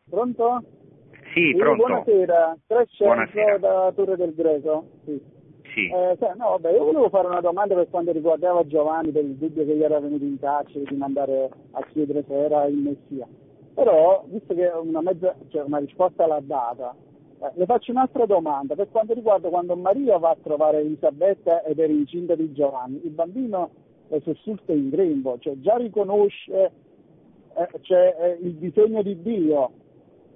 [0.10, 0.64] Pronto?
[1.34, 1.86] Sì, pronto.
[1.86, 4.88] Buonasera, Crescenzo da Torre del Greco.
[5.06, 5.40] Sì.
[5.74, 5.88] Sì.
[5.88, 9.66] Eh, no, vabbè, io volevo fare una domanda per quanto riguardava Giovanni, per il dubbio
[9.66, 13.26] che gli era venuto in carcere di mandare a chiedere se era il Messia.
[13.74, 16.94] Però, visto che una, mezza, cioè una risposta l'ha data,
[17.54, 21.92] le faccio un'altra domanda per quanto riguarda quando Maria va a trovare Elisabetta ed era
[21.92, 23.02] incinta di Giovanni.
[23.04, 23.72] Il bambino
[24.10, 26.72] è sussulto in grembo, cioè già riconosce
[27.54, 29.72] eh, cioè, eh, il disegno di Dio.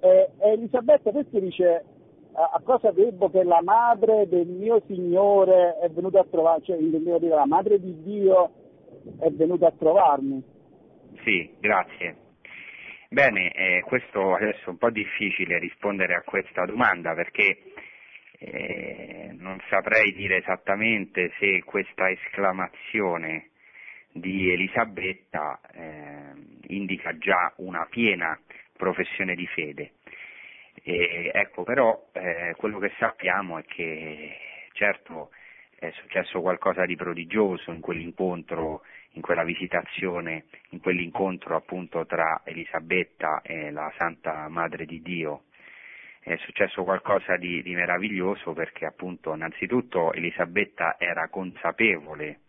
[0.00, 1.84] E Elisabetta perché dice
[2.32, 7.18] a cosa debbo che la madre del mio Signore è venuta a trovare, cioè intendevo
[7.18, 8.50] dire la madre di Dio
[9.18, 10.42] è venuta a trovarmi.
[11.24, 12.25] Sì, grazie.
[13.16, 17.62] Bene, eh, questo adesso è un po' difficile rispondere a questa domanda perché
[18.38, 23.52] eh, non saprei dire esattamente se questa esclamazione
[24.12, 26.32] di Elisabetta eh,
[26.66, 28.38] indica già una piena
[28.76, 29.92] professione di fede.
[30.82, 34.36] E, ecco, però eh, quello che sappiamo è che
[34.72, 35.30] certo
[35.78, 38.82] è successo qualcosa di prodigioso in quell'incontro,
[39.16, 45.44] in quella visitazione, in quell'incontro appunto tra Elisabetta e la Santa Madre di Dio.
[46.20, 52.40] È successo qualcosa di, di meraviglioso perché appunto innanzitutto Elisabetta era consapevole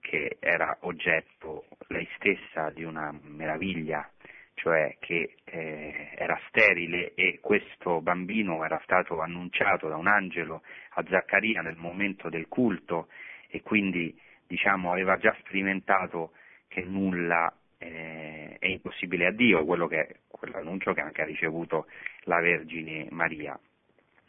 [0.00, 4.08] che era oggetto lei stessa di una meraviglia
[4.54, 10.62] cioè che eh, era sterile e questo bambino era stato annunciato da un angelo
[10.94, 13.08] a Zaccaria nel momento del culto
[13.48, 14.14] e quindi
[14.50, 16.32] diciamo, aveva già sperimentato
[16.66, 21.86] che nulla eh, è impossibile a Dio, quello che, quell'annuncio che anche ha ricevuto
[22.22, 23.56] la Vergine Maria.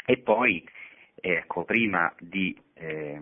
[0.05, 0.63] E poi,
[1.15, 3.19] ecco, prima di eh,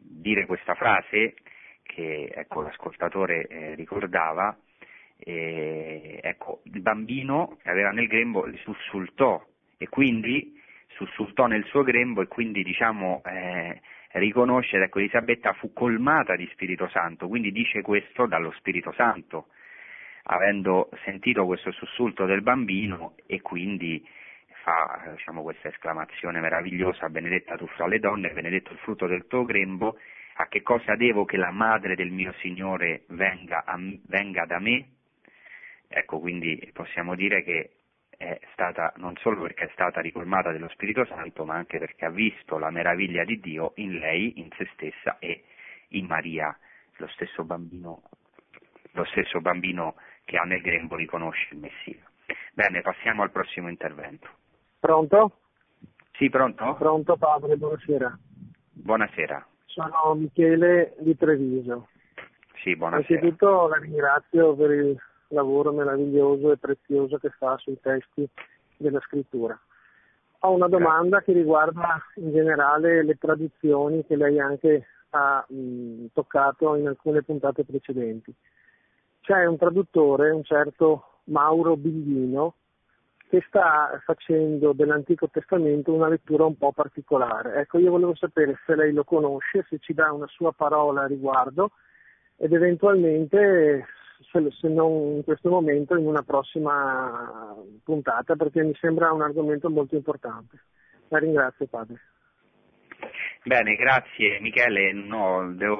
[0.00, 1.34] dire questa frase
[1.82, 4.56] che ecco, l'ascoltatore eh, ricordava,
[5.18, 9.44] e, ecco, il bambino che aveva nel grembo li sussultò
[9.76, 10.58] e quindi
[10.88, 13.20] sussultò nel suo grembo e quindi diciamo
[14.16, 19.48] eh, riconosce, ecco Elisabetta fu colmata di Spirito Santo, quindi dice questo dallo Spirito Santo,
[20.24, 24.04] avendo sentito questo sussulto del bambino e quindi
[24.62, 29.44] fa diciamo, questa esclamazione meravigliosa, benedetta tu fra le donne, benedetto il frutto del tuo
[29.44, 29.98] grembo,
[30.38, 34.88] a che cosa devo che la madre del mio Signore venga, a, venga da me?
[35.88, 37.75] Ecco, quindi possiamo dire che
[38.16, 42.10] è stata non solo perché è stata ricolmata dello Spirito Santo, ma anche perché ha
[42.10, 45.44] visto la meraviglia di Dio in lei, in se stessa e
[45.88, 46.56] in Maria,
[46.96, 48.02] lo stesso bambino,
[48.92, 52.02] lo stesso bambino che ha nel grembo riconosce il Messia.
[52.52, 54.28] Bene, passiamo al prossimo intervento.
[54.80, 55.38] Pronto?
[56.12, 56.74] Sì, pronto?
[56.74, 58.18] Pronto padre, buonasera.
[58.72, 59.46] Buonasera.
[59.66, 61.88] Sono Michele di Treviso.
[62.62, 63.20] Sì, buonasera.
[63.20, 64.98] Innanzitutto la ringrazio per il
[65.28, 68.28] lavoro meraviglioso e prezioso che fa sui testi
[68.76, 69.58] della scrittura.
[70.40, 76.74] Ho una domanda che riguarda in generale le traduzioni che lei anche ha mh, toccato
[76.74, 78.32] in alcune puntate precedenti.
[79.22, 82.54] C'è un traduttore, un certo Mauro Biglino,
[83.28, 87.60] che sta facendo dell'Antico Testamento una lettura un po' particolare.
[87.60, 91.06] Ecco, io volevo sapere se lei lo conosce, se ci dà una sua parola a
[91.06, 91.72] riguardo
[92.36, 93.84] ed eventualmente,
[94.30, 97.54] se non in questo momento, in una prossima
[97.84, 100.58] puntata, perché mi sembra un argomento molto importante.
[101.08, 102.00] La ringrazio, padre.
[103.44, 104.92] Bene, grazie Michele.
[104.92, 105.76] No, devo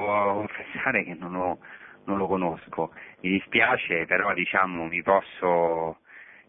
[0.46, 1.58] confessare che non, ho,
[2.04, 2.92] non lo conosco.
[3.20, 5.98] Mi dispiace, però diciamo mi posso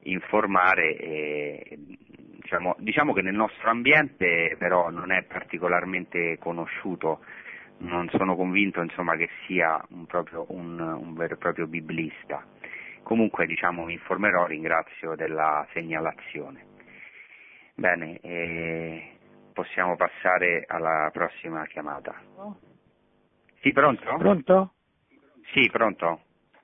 [0.04, 1.78] informare e,
[2.48, 7.22] diciamo, diciamo, che nel nostro ambiente però non è particolarmente conosciuto,
[7.80, 12.44] non sono convinto insomma, che sia un, proprio, un, un, vero e proprio biblista.
[13.04, 16.66] Comunque diciamo, mi informerò, ringrazio della segnalazione.
[17.76, 19.12] Bene, eh,
[19.54, 22.16] possiamo passare alla prossima chiamata.
[23.62, 24.16] Sì, pronto?
[24.18, 24.74] Pronto?
[25.54, 26.22] Sì, pronto.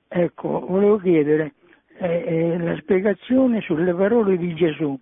[0.08, 1.54] Ecco, volevo chiedere,
[1.98, 4.98] eh, la spiegazione sulle parole di Gesù.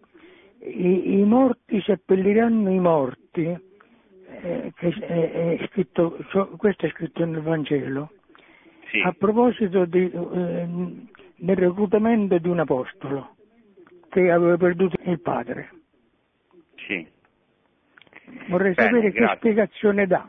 [0.61, 3.72] I, i morti seppelliranno i morti,
[4.43, 6.19] eh, che è, è scritto,
[6.57, 8.11] questo è scritto nel Vangelo,
[8.91, 9.01] sì.
[9.01, 10.67] a proposito di, eh,
[11.37, 13.37] del reclutamento di un apostolo
[14.11, 15.71] che aveva perduto il padre.
[16.87, 17.07] Sì.
[18.49, 19.27] Vorrei bene, sapere grazie.
[19.27, 20.29] che spiegazione dà.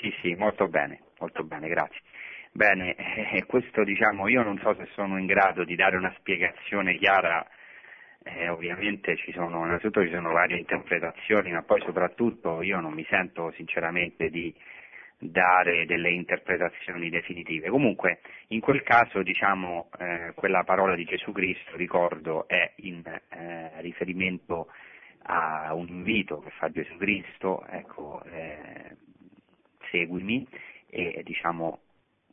[0.00, 2.00] Sì, sì, molto bene, molto bene, grazie.
[2.52, 2.94] Bene,
[3.32, 7.46] eh, questo diciamo, io non so se sono in grado di dare una spiegazione chiara,
[8.26, 13.06] eh, ovviamente ci sono, innanzitutto ci sono varie interpretazioni, ma poi soprattutto io non mi
[13.08, 14.52] sento sinceramente di
[15.18, 17.68] dare delle interpretazioni definitive.
[17.68, 23.70] Comunque, in quel caso, diciamo, eh, quella parola di Gesù Cristo, ricordo, è in eh,
[23.80, 24.68] riferimento
[25.28, 28.96] a un invito che fa Gesù Cristo, ecco, eh,
[29.90, 30.46] seguimi,
[30.88, 31.80] e diciamo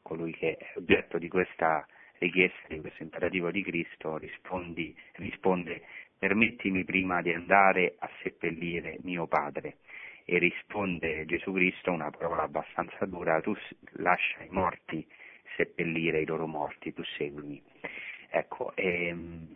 [0.02, 1.86] colui che è oggetto di questa
[2.24, 5.82] richiesta, di questo imperativo di Cristo, rispondi, risponde
[6.18, 9.78] permettimi prima di andare a seppellire mio padre.
[10.26, 13.54] E risponde Gesù Cristo una parola abbastanza dura, tu
[13.98, 15.06] lascia i morti
[15.58, 17.62] seppellire i loro morti, tu seguimi.
[18.30, 19.54] Ecco, ehm,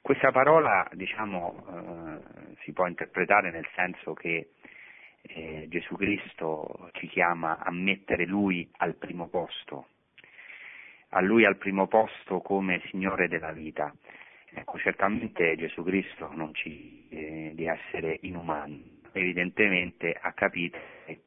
[0.00, 4.50] questa parola diciamo, eh, si può interpretare nel senso che
[5.22, 9.88] eh, Gesù Cristo ci chiama a mettere Lui al primo posto,
[11.10, 13.92] a Lui al primo posto come Signore della vita.
[14.50, 21.20] Ecco, certamente Gesù Cristo non ci eh, di essere inumani, evidentemente ha capito che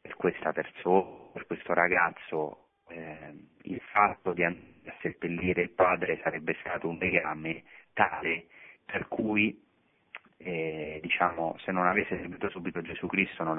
[0.00, 6.20] per questa persona, per questo ragazzo, eh, il fatto di andare a seppellire il padre
[6.22, 7.62] sarebbe stato un legame
[7.94, 8.46] tale
[8.84, 9.63] per cui
[10.38, 13.58] eh, diciamo, se non avesse seguito subito Gesù Cristo non,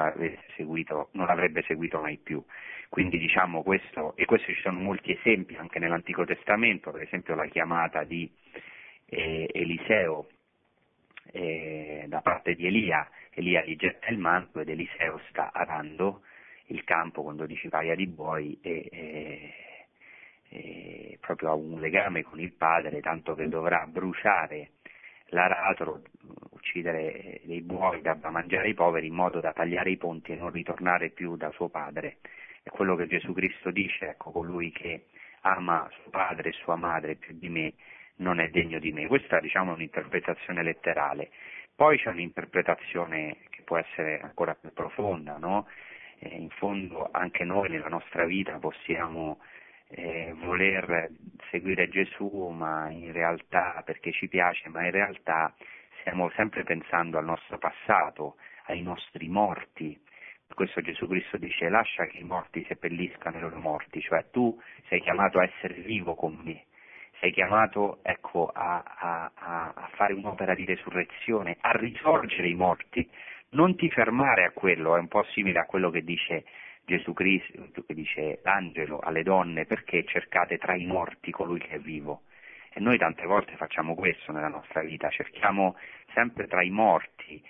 [0.55, 2.43] seguito, non l'avrebbe seguito mai più.
[2.89, 7.47] Quindi diciamo questo, e questo ci sono molti esempi anche nell'Antico Testamento, per esempio la
[7.47, 8.32] chiamata di
[9.05, 10.28] eh, Eliseo
[11.32, 16.21] eh, da parte di Elia, Elia gli getta il manto ed Eliseo sta arando
[16.67, 19.53] il campo con dodici paia di buoi e, e,
[20.49, 24.69] e proprio ha un legame con il padre, tanto che dovrà bruciare
[25.30, 26.01] l'aratro,
[26.51, 30.51] uccidere dei buoi da mangiare ai poveri in modo da tagliare i ponti e non
[30.51, 32.17] ritornare più da suo padre.
[32.63, 35.05] È quello che Gesù Cristo dice, ecco, colui che
[35.41, 37.73] ama suo padre e sua madre più di me
[38.17, 39.07] non è degno di me.
[39.07, 41.30] Questa diciamo, è un'interpretazione letterale.
[41.76, 45.67] Poi c'è un'interpretazione che può essere ancora più profonda, no?
[46.20, 49.39] eh, in fondo anche noi nella nostra vita possiamo
[49.96, 51.09] eh, voler
[51.50, 55.54] seguire Gesù, ma in realtà perché ci piace, ma in realtà
[56.01, 58.36] stiamo sempre pensando al nostro passato,
[58.66, 59.97] ai nostri morti.
[60.47, 64.59] Per questo Gesù Cristo dice lascia che i morti seppelliscano i loro morti, cioè tu
[64.88, 66.66] sei chiamato a essere vivo con me,
[67.20, 73.09] sei chiamato ecco, a, a, a, fare un'opera di resurrezione, a risorgere i morti,
[73.51, 76.43] non ti fermare a quello, è un po' simile a quello che dice
[76.86, 81.79] Gesù Cristo, che dice l'angelo alle donne, perché cercate tra i morti colui che è
[81.79, 82.21] vivo?
[82.71, 85.75] E noi tante volte facciamo questo nella nostra vita, cerchiamo
[86.13, 87.41] sempre tra i morti,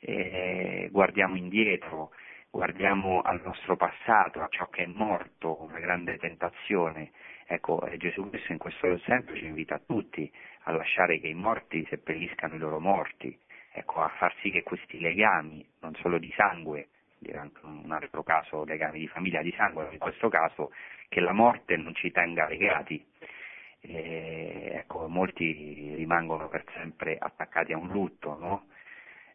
[0.00, 2.12] eh, guardiamo indietro,
[2.50, 7.10] guardiamo al nostro passato, a ciò che è morto, una grande tentazione.
[7.46, 10.30] Ecco, Gesù Cristo in questo senso ci invita a tutti
[10.64, 13.36] a lasciare che i morti seppelliscano i loro morti,
[13.72, 16.88] ecco, a far sì che questi legami, non solo di sangue,
[17.34, 20.72] anche un altro caso legami di famiglia di sangue, in questo caso
[21.08, 23.04] che la morte non ci tenga legati.
[23.80, 28.66] eh, ecco, molti rimangono per sempre attaccati a un lutto, no?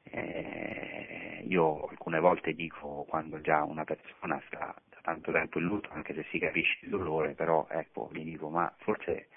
[0.03, 5.89] eh, io alcune volte dico quando già una persona sta da tanto tempo in lutto,
[5.91, 9.30] anche se si capisce il dolore, però ecco, gli dico, ma forse,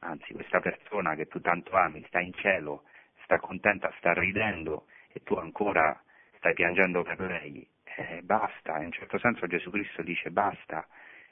[0.00, 2.84] anzi, questa persona che tu tanto ami sta in cielo,
[3.24, 5.98] sta contenta, sta ridendo e tu ancora
[6.36, 10.86] stai piangendo per lei, eh, basta, in un certo senso Gesù Cristo dice basta,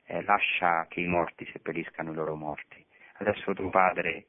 [0.07, 2.85] eh, lascia che i morti seppelliscano i loro morti.
[3.19, 4.27] Adesso tuo padre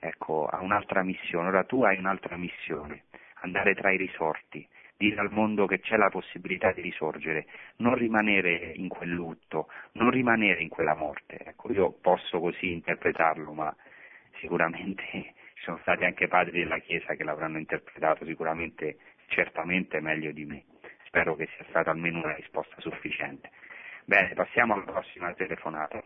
[0.00, 3.04] ecco, ha un'altra missione, ora tu hai un'altra missione,
[3.42, 4.66] andare tra i risorti,
[4.96, 10.10] dire al mondo che c'è la possibilità di risorgere, non rimanere in quel lutto, non
[10.10, 11.38] rimanere in quella morte.
[11.38, 13.74] Ecco, io posso così interpretarlo, ma
[14.40, 20.44] sicuramente ci sono stati anche padri della Chiesa che l'avranno interpretato sicuramente, certamente meglio di
[20.44, 20.64] me.
[21.10, 23.50] Spero che sia stata almeno una risposta sufficiente.
[24.04, 26.00] Bene, passiamo alla prossima telefonata.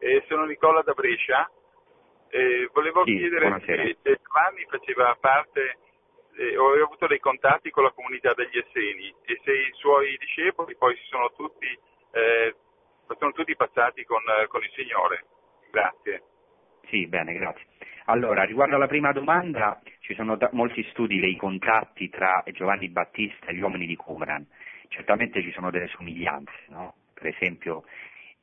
[0.00, 1.48] Eh, sono Nicola da Brescia.
[2.28, 3.84] Eh, volevo sì, chiedere buonasera.
[3.84, 5.78] se Giovanni faceva parte
[6.34, 10.74] eh, aveva avuto dei contatti con la comunità degli Esseni e se i suoi discepoli
[10.74, 11.66] poi si sono tutti,
[12.10, 12.56] eh,
[13.16, 15.24] sono tutti passati con, con il Signore.
[15.70, 16.22] Grazie.
[16.88, 17.64] Sì, bene, grazie.
[18.06, 23.46] Allora, riguardo alla prima domanda, ci sono da- molti studi dei contatti tra Giovanni Battista
[23.46, 24.44] e gli uomini di Qumran.
[24.88, 26.94] Certamente ci sono delle somiglianze, no?
[27.14, 27.84] Per esempio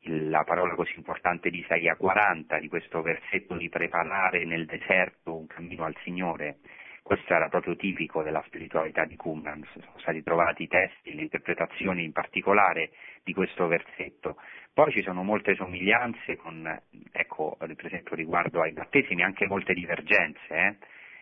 [0.04, 5.48] la parola così importante di Isaia 40, di questo versetto di preparare nel deserto un
[5.48, 6.60] cammino al Signore.
[7.04, 12.06] Questo era proprio tipico della spiritualità di Qumran, sono stati trovati i testi, le interpretazioni
[12.06, 12.92] in particolare
[13.26, 14.38] di questo versetto.
[14.74, 16.66] Poi ci sono molte somiglianze con,
[17.12, 20.76] ecco, per esempio riguardo ai battesimi, anche molte divergenze, eh,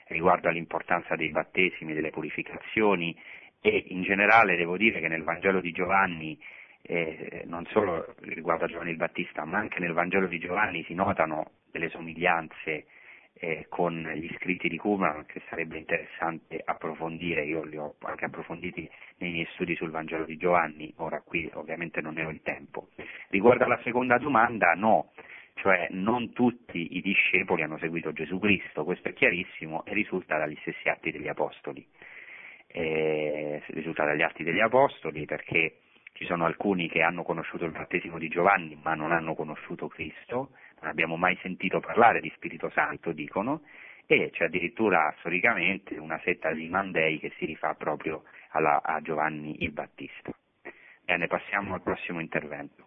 [0.07, 3.15] riguardo all'importanza dei battesimi, delle purificazioni
[3.61, 6.39] e in generale devo dire che nel Vangelo di Giovanni,
[6.83, 10.93] eh, non solo riguardo a Giovanni il Battista, ma anche nel Vangelo di Giovanni si
[10.93, 12.85] notano delle somiglianze
[13.37, 18.89] eh, con gli scritti di Qumran che sarebbe interessante approfondire, io li ho anche approfonditi
[19.17, 22.89] nei miei studi sul Vangelo di Giovanni, ora qui ovviamente non ne ho il tempo.
[23.29, 25.11] Riguardo alla seconda domanda, no,
[25.55, 30.57] cioè non tutti i discepoli hanno seguito Gesù Cristo, questo è chiarissimo e risulta dagli
[30.61, 31.85] stessi atti degli Apostoli.
[32.67, 35.79] Eh, risulta dagli atti degli Apostoli perché
[36.13, 40.51] ci sono alcuni che hanno conosciuto il battesimo di Giovanni ma non hanno conosciuto Cristo,
[40.81, 43.61] non abbiamo mai sentito parlare di Spirito Santo, dicono,
[44.05, 49.63] e c'è addirittura storicamente una setta di Mandei che si rifà proprio alla, a Giovanni
[49.63, 50.31] il Battista.
[51.03, 52.85] Bene, passiamo al prossimo intervento.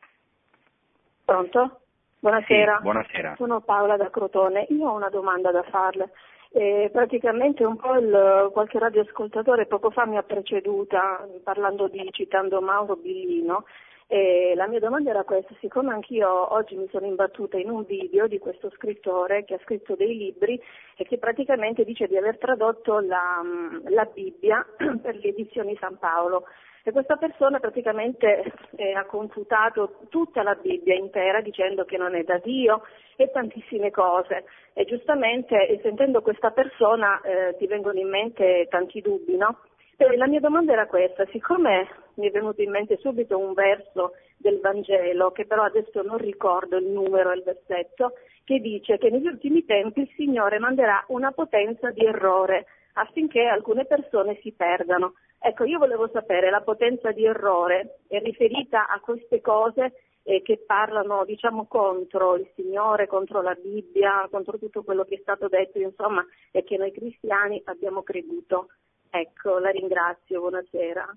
[1.25, 1.81] Pronto?
[2.21, 2.77] Buonasera.
[2.77, 3.35] Sì, buonasera.
[3.37, 4.67] Sono Paola da Crotone.
[4.71, 6.11] Io ho una domanda da farle.
[6.51, 12.61] Eh, praticamente un po' il, qualche radioascoltatore poco fa mi ha preceduta parlando di, citando
[12.61, 13.65] Mauro Billino
[14.11, 18.27] e la mia domanda era questa, siccome anch'io oggi mi sono imbattuta in un video
[18.27, 20.59] di questo scrittore che ha scritto dei libri
[20.97, 23.43] e che praticamente dice di aver tradotto la,
[23.91, 24.65] la Bibbia
[25.03, 26.45] per le edizioni San Paolo
[26.85, 32.23] e questa persona praticamente eh, ha confutato tutta la Bibbia intera dicendo che non è
[32.23, 32.83] da Dio
[33.17, 39.01] e tantissime cose e giustamente e sentendo questa persona eh, ti vengono in mente tanti
[39.01, 39.61] dubbi, no?
[40.01, 44.13] E la mia domanda era questa, siccome mi è venuto in mente subito un verso
[44.37, 48.13] del Vangelo, che però adesso non ricordo il numero e il versetto,
[48.45, 52.67] che dice che negli ultimi tempi il Signore manderà una potenza di errore
[52.99, 55.15] affinché alcune persone si perdano.
[55.41, 59.93] Ecco, io volevo sapere, la potenza di errore è riferita a queste cose
[60.25, 65.21] eh, che parlano, diciamo, contro il Signore, contro la Bibbia, contro tutto quello che è
[65.21, 68.69] stato detto, insomma, e che noi cristiani abbiamo creduto.
[69.11, 71.17] Ecco, la ringrazio, buonasera.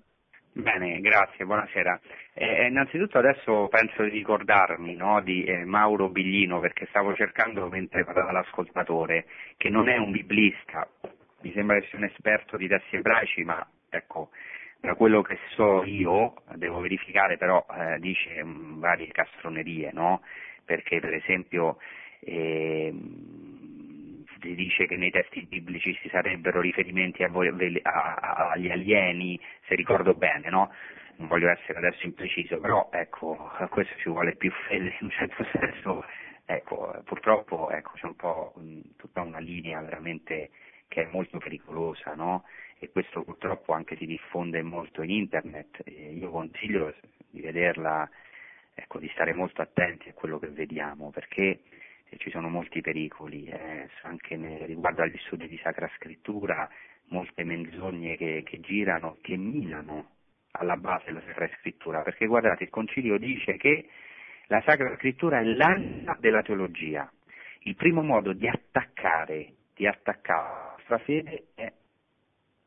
[0.54, 1.98] Bene, grazie, buonasera.
[2.34, 8.04] Eh, innanzitutto adesso penso di ricordarmi no, di eh, Mauro Biglino perché stavo cercando mentre
[8.04, 9.24] parlava l'ascoltatore
[9.56, 10.86] che non è un biblista,
[11.42, 14.30] mi sembra che sia un esperto di testi ebraici, ma ecco,
[14.80, 20.22] da quello che so io, devo verificare però, eh, dice mh, varie castronerie, no?
[20.64, 21.78] Perché per esempio
[22.20, 22.92] eh,
[24.40, 29.38] si dice che nei testi biblici ci sarebbero riferimenti a a, a, agli alieni,
[29.68, 30.72] se ricordo bene, no?
[31.16, 35.10] Non voglio essere adesso impreciso, però ecco, a questo ci vuole più fede in un
[35.10, 36.04] certo senso,
[36.44, 40.50] ecco, purtroppo ecco, c'è un po' mh, tutta una linea veramente
[40.92, 42.44] che è molto pericolosa, no?
[42.78, 45.82] E questo purtroppo anche si diffonde molto in internet.
[45.86, 46.94] Io consiglio
[47.30, 48.06] di vederla,
[48.74, 51.60] ecco, di stare molto attenti a quello che vediamo, perché
[52.18, 56.68] ci sono molti pericoli, eh, anche ne, riguardo agli studi di Sacra Scrittura,
[57.06, 60.10] molte menzogne che, che girano, che minano
[60.50, 63.88] alla base della Sacra Scrittura, perché guardate, il Concilio dice che
[64.48, 67.10] La Sacra Scrittura è l'anima della teologia.
[67.60, 71.72] Il primo modo di attaccare, di attaccare nostra fede è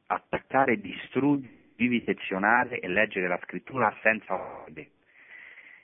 [0.07, 4.91] attaccare, distruggere, vivisezionare e leggere la Scrittura senza fede.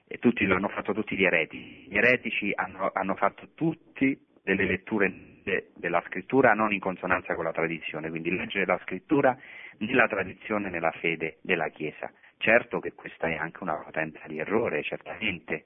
[0.08, 1.88] E tutti lo hanno fatto tutti gli eretici.
[1.90, 5.14] Gli eretici hanno, hanno fatto tutti delle letture
[5.44, 9.38] de, della scrittura non in consonanza con la tradizione, quindi leggere la scrittura
[9.78, 12.12] nella tradizione nella fede della Chiesa.
[12.38, 15.64] Certo che questa è anche una potenza di errore, certamente,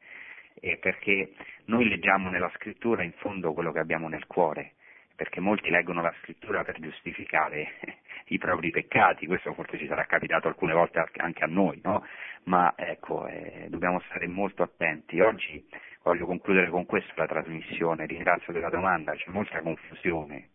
[0.59, 1.33] eh, perché
[1.65, 4.73] noi leggiamo nella scrittura in fondo quello che abbiamo nel cuore,
[5.15, 7.75] perché molti leggono la scrittura per giustificare
[8.27, 12.05] i propri peccati, questo forse ci sarà capitato alcune volte anche a noi, no?
[12.43, 15.19] ma ecco, eh, dobbiamo stare molto attenti.
[15.19, 15.65] Oggi
[16.03, 20.49] voglio concludere con questo la trasmissione, ringrazio della domanda, c'è molta confusione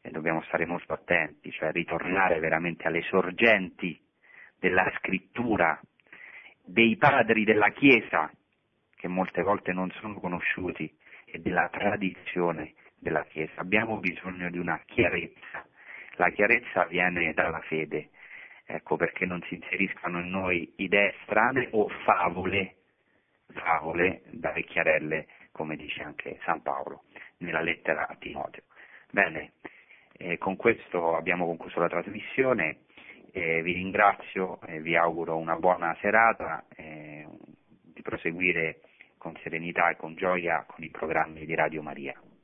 [0.00, 4.00] e dobbiamo stare molto attenti, cioè ritornare veramente alle sorgenti
[4.58, 5.80] della scrittura,
[6.64, 8.30] dei padri della Chiesa,
[8.94, 10.92] che molte volte non sono conosciuti,
[11.24, 13.60] e della tradizione della Chiesa.
[13.60, 15.66] Abbiamo bisogno di una chiarezza.
[16.16, 18.10] La chiarezza viene dalla fede,
[18.64, 22.76] ecco perché non si inseriscano in noi idee strane o favole,
[23.52, 27.04] favole da vecchiarelle, come dice anche San Paolo
[27.38, 28.62] nella lettera a Timoteo.
[29.10, 29.54] Bene,
[30.12, 32.84] eh, con questo abbiamo concluso la trasmissione,
[33.32, 37.26] eh, vi ringrazio e vi auguro una buona serata, eh,
[37.82, 38.80] di proseguire
[39.18, 42.14] con serenità e con gioia con i programmi di Radio Maria.